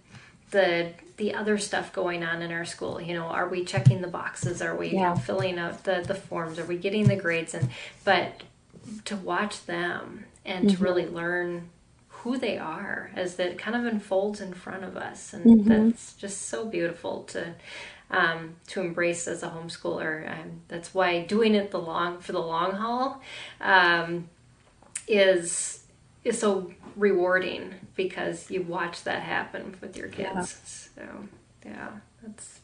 [0.51, 4.07] the the other stuff going on in our school you know are we checking the
[4.07, 5.13] boxes are we yeah.
[5.13, 7.69] filling out the the forms are we getting the grades and
[8.05, 8.41] but
[9.03, 10.77] to watch them and mm-hmm.
[10.77, 11.69] to really learn
[12.07, 15.67] who they are as that kind of unfolds in front of us and mm-hmm.
[15.67, 17.53] that's just so beautiful to
[18.11, 22.39] um, to embrace as a homeschooler and that's why doing it the long for the
[22.39, 23.21] long haul
[23.61, 24.29] um,
[25.07, 25.83] is
[26.23, 31.03] is so rewarding because you watch that happen with your kids yeah.
[31.03, 31.27] so
[31.65, 31.89] yeah
[32.21, 32.59] that's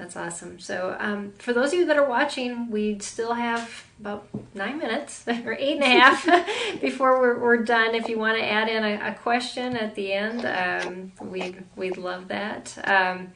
[0.00, 0.58] that's awesome.
[0.58, 5.24] So, um, for those of you that are watching, we still have about nine minutes
[5.44, 7.94] or eight and a half before we're, we're, done.
[7.94, 11.98] If you want to add in a, a question at the end, um, we'd, we'd
[11.98, 12.78] love that.
[12.88, 13.34] Um,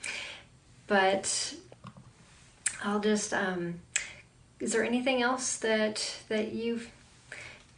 [0.86, 1.54] but
[2.82, 3.80] I'll just, um,
[4.58, 6.80] is there anything else that, that you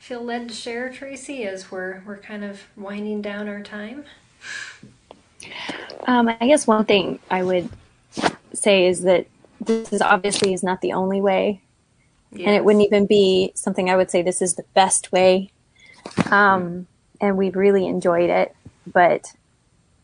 [0.06, 4.04] feel led to share, Tracy, as we're, we're kind of winding down our time?
[6.06, 7.68] Um, I guess one thing I would
[8.52, 9.26] say is that
[9.60, 11.60] this is obviously is not the only way,
[12.30, 12.46] yes.
[12.46, 15.50] and it wouldn't even be something I would say this is the best way.
[16.30, 16.86] Um,
[17.20, 18.54] and we've really enjoyed it,
[18.86, 19.32] but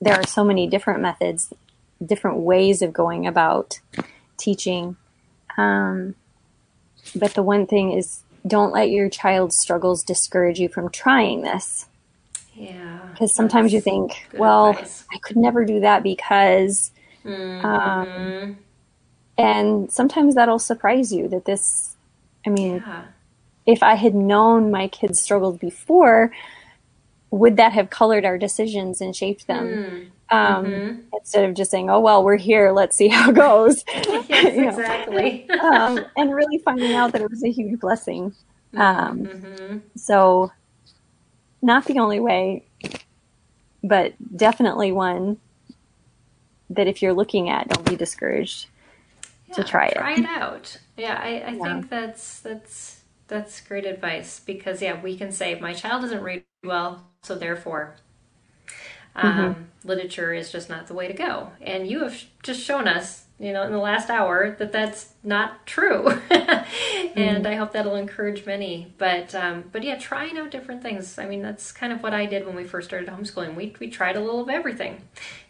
[0.01, 1.53] there are so many different methods,
[2.05, 3.79] different ways of going about
[4.37, 4.97] teaching.
[5.57, 6.17] Um,
[7.15, 11.87] but the one thing is, don't let your child's struggles discourage you from trying this.
[12.55, 13.01] Yeah.
[13.11, 15.05] Because sometimes you think, well, advice.
[15.13, 16.93] I could never do that because
[17.25, 17.67] Mm-hmm.
[17.67, 18.59] Um,
[19.39, 21.97] and sometimes that'll surprise you that this,
[22.47, 23.05] I mean, yeah.
[23.67, 26.33] if I had known my kids struggled before,
[27.31, 29.67] would that have colored our decisions and shaped them?
[29.67, 30.07] Mm.
[30.33, 31.01] Um, mm-hmm.
[31.13, 32.73] Instead of just saying, "Oh well, we're here.
[32.73, 34.29] Let's see how it goes." yes,
[34.79, 35.49] exactly.
[35.51, 38.35] um, and really finding out that it was a huge blessing.
[38.75, 39.79] Um, mm-hmm.
[39.95, 40.51] So,
[41.61, 42.65] not the only way,
[43.85, 45.37] but definitely one
[46.71, 48.69] that if you're looking at, don't be discouraged
[49.49, 49.97] yeah, to try it.
[49.97, 50.79] Try it out.
[50.97, 51.63] Yeah, I, I yeah.
[51.63, 56.45] think that's that's that's great advice because yeah, we can say my child doesn't read
[56.65, 57.97] well, so therefore
[59.15, 59.89] um, mm-hmm.
[59.89, 61.51] literature is just not the way to go.
[61.61, 65.67] And you have just shown us, you know, in the last hour that that's not
[65.67, 66.09] true.
[66.31, 66.65] and
[67.15, 67.47] mm-hmm.
[67.47, 68.93] I hope that'll encourage many.
[68.99, 71.19] But um, but yeah, trying out different things.
[71.19, 73.55] I mean, that's kind of what I did when we first started homeschooling.
[73.55, 75.03] We we tried a little of everything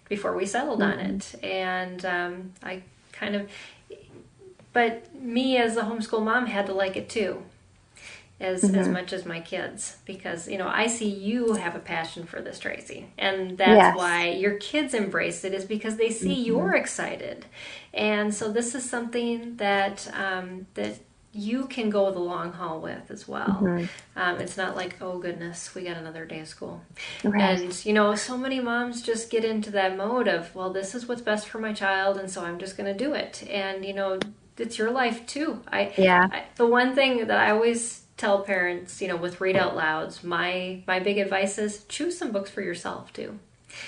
[0.08, 1.00] before we settled mm-hmm.
[1.00, 1.34] on it.
[1.42, 2.82] And um, I
[3.12, 3.50] kind of,
[4.72, 7.42] but me as a homeschool mom had to like it too.
[8.42, 8.74] As, mm-hmm.
[8.74, 12.42] as much as my kids because you know I see you have a passion for
[12.42, 13.96] this Tracy and that's yes.
[13.96, 16.46] why your kids embrace it is because they see mm-hmm.
[16.46, 17.46] you're excited
[17.94, 20.98] and so this is something that um, that
[21.34, 23.58] you can go the long haul with as well.
[23.62, 23.86] Mm-hmm.
[24.16, 26.82] Um, it's not like, oh goodness, we got another day of school.
[27.24, 27.58] Right.
[27.58, 31.08] And, you know, so many moms just get into that mode of, well, this is
[31.08, 33.42] what's best for my child, and so I'm just going to do it.
[33.48, 34.18] And, you know,
[34.58, 35.62] it's your life too.
[35.68, 36.28] I, yeah.
[36.30, 40.22] I, the one thing that I always tell parents, you know, with read out louds,
[40.22, 43.38] my, my big advice is choose some books for yourself too.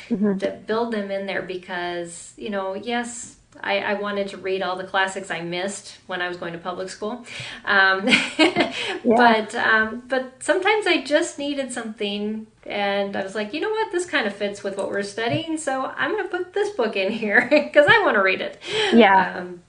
[0.08, 0.38] Mm-hmm.
[0.38, 4.76] To build them in there because, you know, yes, I, I, wanted to read all
[4.76, 7.24] the classics I missed when I was going to public school,
[7.64, 8.08] um,
[8.38, 8.72] yeah.
[9.04, 13.92] but um, but sometimes I just needed something, and I was like, you know what,
[13.92, 16.96] this kind of fits with what we're studying, so I'm going to put this book
[16.96, 18.58] in here because I want to read it.
[18.92, 19.38] Yeah.
[19.38, 19.62] Um,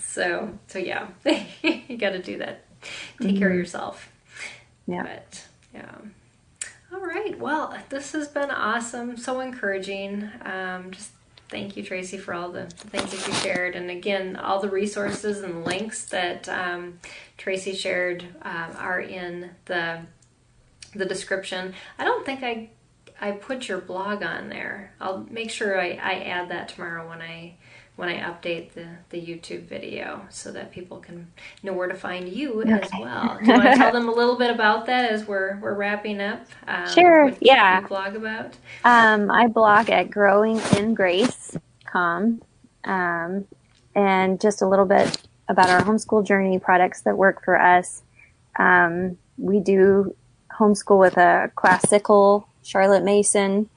[0.00, 1.08] so so yeah,
[1.62, 2.61] you got to do that.
[3.20, 3.38] Take mm-hmm.
[3.38, 3.58] care of mm-hmm.
[3.58, 4.10] yourself.
[4.86, 5.02] Yeah.
[5.02, 5.96] But yeah.
[6.92, 7.38] All right.
[7.38, 9.16] Well, this has been awesome.
[9.16, 10.30] So encouraging.
[10.44, 11.12] Um, just
[11.48, 13.76] thank you, Tracy, for all the things that you shared.
[13.76, 16.98] And again, all the resources and links that um,
[17.38, 20.00] Tracy shared um, are in the
[20.94, 21.74] the description.
[21.98, 22.68] I don't think I
[23.20, 24.92] I put your blog on there.
[25.00, 27.54] I'll make sure I, I add that tomorrow when I
[27.96, 31.30] when I update the, the YouTube video so that people can
[31.62, 32.72] know where to find you okay.
[32.72, 33.38] as well.
[33.38, 36.18] Do you want to tell them a little bit about that as we're, we're wrapping
[36.20, 36.46] up?
[36.66, 37.82] Um, sure, yeah.
[37.82, 38.56] blog about?
[38.84, 42.42] Um, I blog at growingingrace.com
[42.84, 43.44] um,
[43.94, 48.02] and just a little bit about our homeschool journey products that work for us.
[48.58, 50.16] Um, we do
[50.58, 53.68] homeschool with a classical Charlotte Mason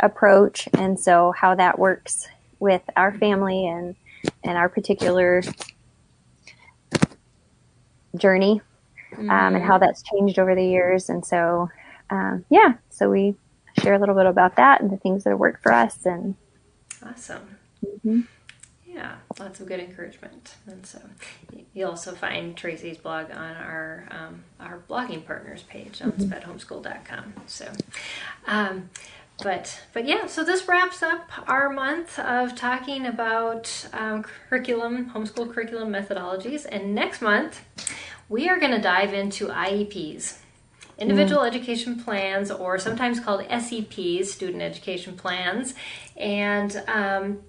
[0.00, 2.28] approach, and so how that works
[2.60, 3.94] with our family and
[4.42, 5.42] and our particular
[8.16, 8.60] journey
[9.12, 9.30] mm-hmm.
[9.30, 9.84] um, and how mm-hmm.
[9.84, 11.08] that's changed over the years.
[11.08, 11.70] And so,
[12.10, 13.34] um, yeah, so we
[13.80, 16.04] share a little bit about that and the things that work for us.
[16.04, 16.34] And
[17.04, 17.56] awesome.
[17.84, 18.20] Mm-hmm.
[18.86, 20.56] Yeah, lots of good encouragement.
[20.66, 21.00] And so
[21.72, 26.32] you'll also find Tracy's blog on our um, our blogging partners page on mm-hmm.
[26.32, 27.34] spedhomeschool.com.
[27.46, 27.70] So,
[28.46, 28.90] um,
[29.42, 35.52] but but yeah so this wraps up our month of talking about um, curriculum homeschool
[35.52, 36.66] curriculum methodologies.
[36.70, 37.62] And next month
[38.28, 40.38] we are going to dive into ieps
[40.98, 41.46] individual mm.
[41.46, 45.74] education plans or sometimes called seps student education plans.
[46.16, 47.40] And um,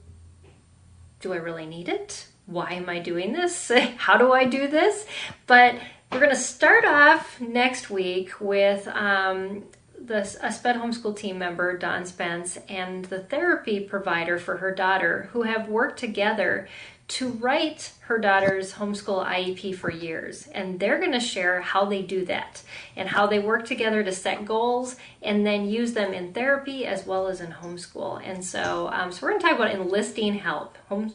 [1.19, 2.27] do i really need it?
[2.45, 3.71] Why am i doing this?
[3.97, 5.05] How do i do this?
[5.47, 5.75] But
[6.11, 9.63] we're going to start off next week with um,
[10.09, 15.29] the, a SPED homeschool team member, Dawn Spence, and the therapy provider for her daughter,
[15.31, 16.67] who have worked together
[17.07, 20.47] to write her daughter's homeschool IEP for years.
[20.47, 22.61] And they're going to share how they do that
[22.95, 27.05] and how they work together to set goals and then use them in therapy as
[27.05, 28.21] well as in homeschool.
[28.23, 31.13] And so, um, so we're going to talk about enlisting help, home,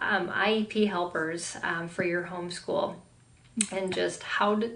[0.00, 2.96] um, IEP helpers um, for your homeschool,
[3.72, 4.70] and just how to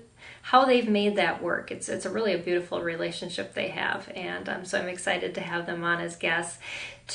[0.51, 1.70] how they've made that work.
[1.70, 5.40] It's it's a really a beautiful relationship they have, and um, so I'm excited to
[5.40, 6.59] have them on as guests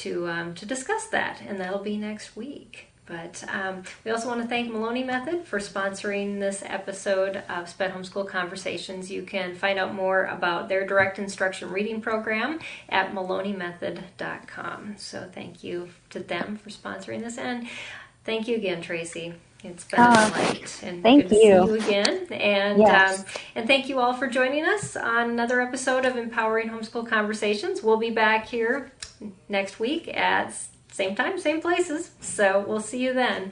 [0.04, 2.88] to um, to discuss that, and that'll be next week.
[3.06, 7.92] But um, we also want to thank Maloney Method for sponsoring this episode of SPED
[7.92, 9.12] Homeschool Conversations.
[9.12, 14.96] You can find out more about their direct instruction reading program at maloneymethod.com.
[14.98, 17.68] So thank you to them for sponsoring this, and
[18.24, 19.34] thank you again, Tracy.
[19.66, 21.38] It's been uh, a delight, and thank you.
[21.38, 21.68] you.
[21.68, 22.28] you again.
[22.32, 23.20] And yes.
[23.20, 27.82] um, and thank you all for joining us on another episode of Empowering Homeschool Conversations.
[27.82, 28.92] We'll be back here
[29.50, 30.54] next week at
[30.92, 32.12] same time, same places.
[32.22, 33.52] So we'll see you then.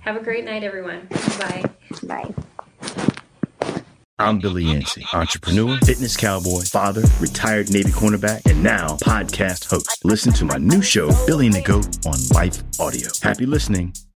[0.00, 1.08] Have a great night, everyone.
[1.38, 1.64] Bye.
[2.04, 2.34] Bye.
[4.20, 10.04] I'm Billy Yancey, entrepreneur, fitness cowboy, father, retired Navy cornerback, and now podcast host.
[10.04, 13.08] Listen to my new show, Billy and the Goat, on Life Audio.
[13.22, 13.92] Happy listening.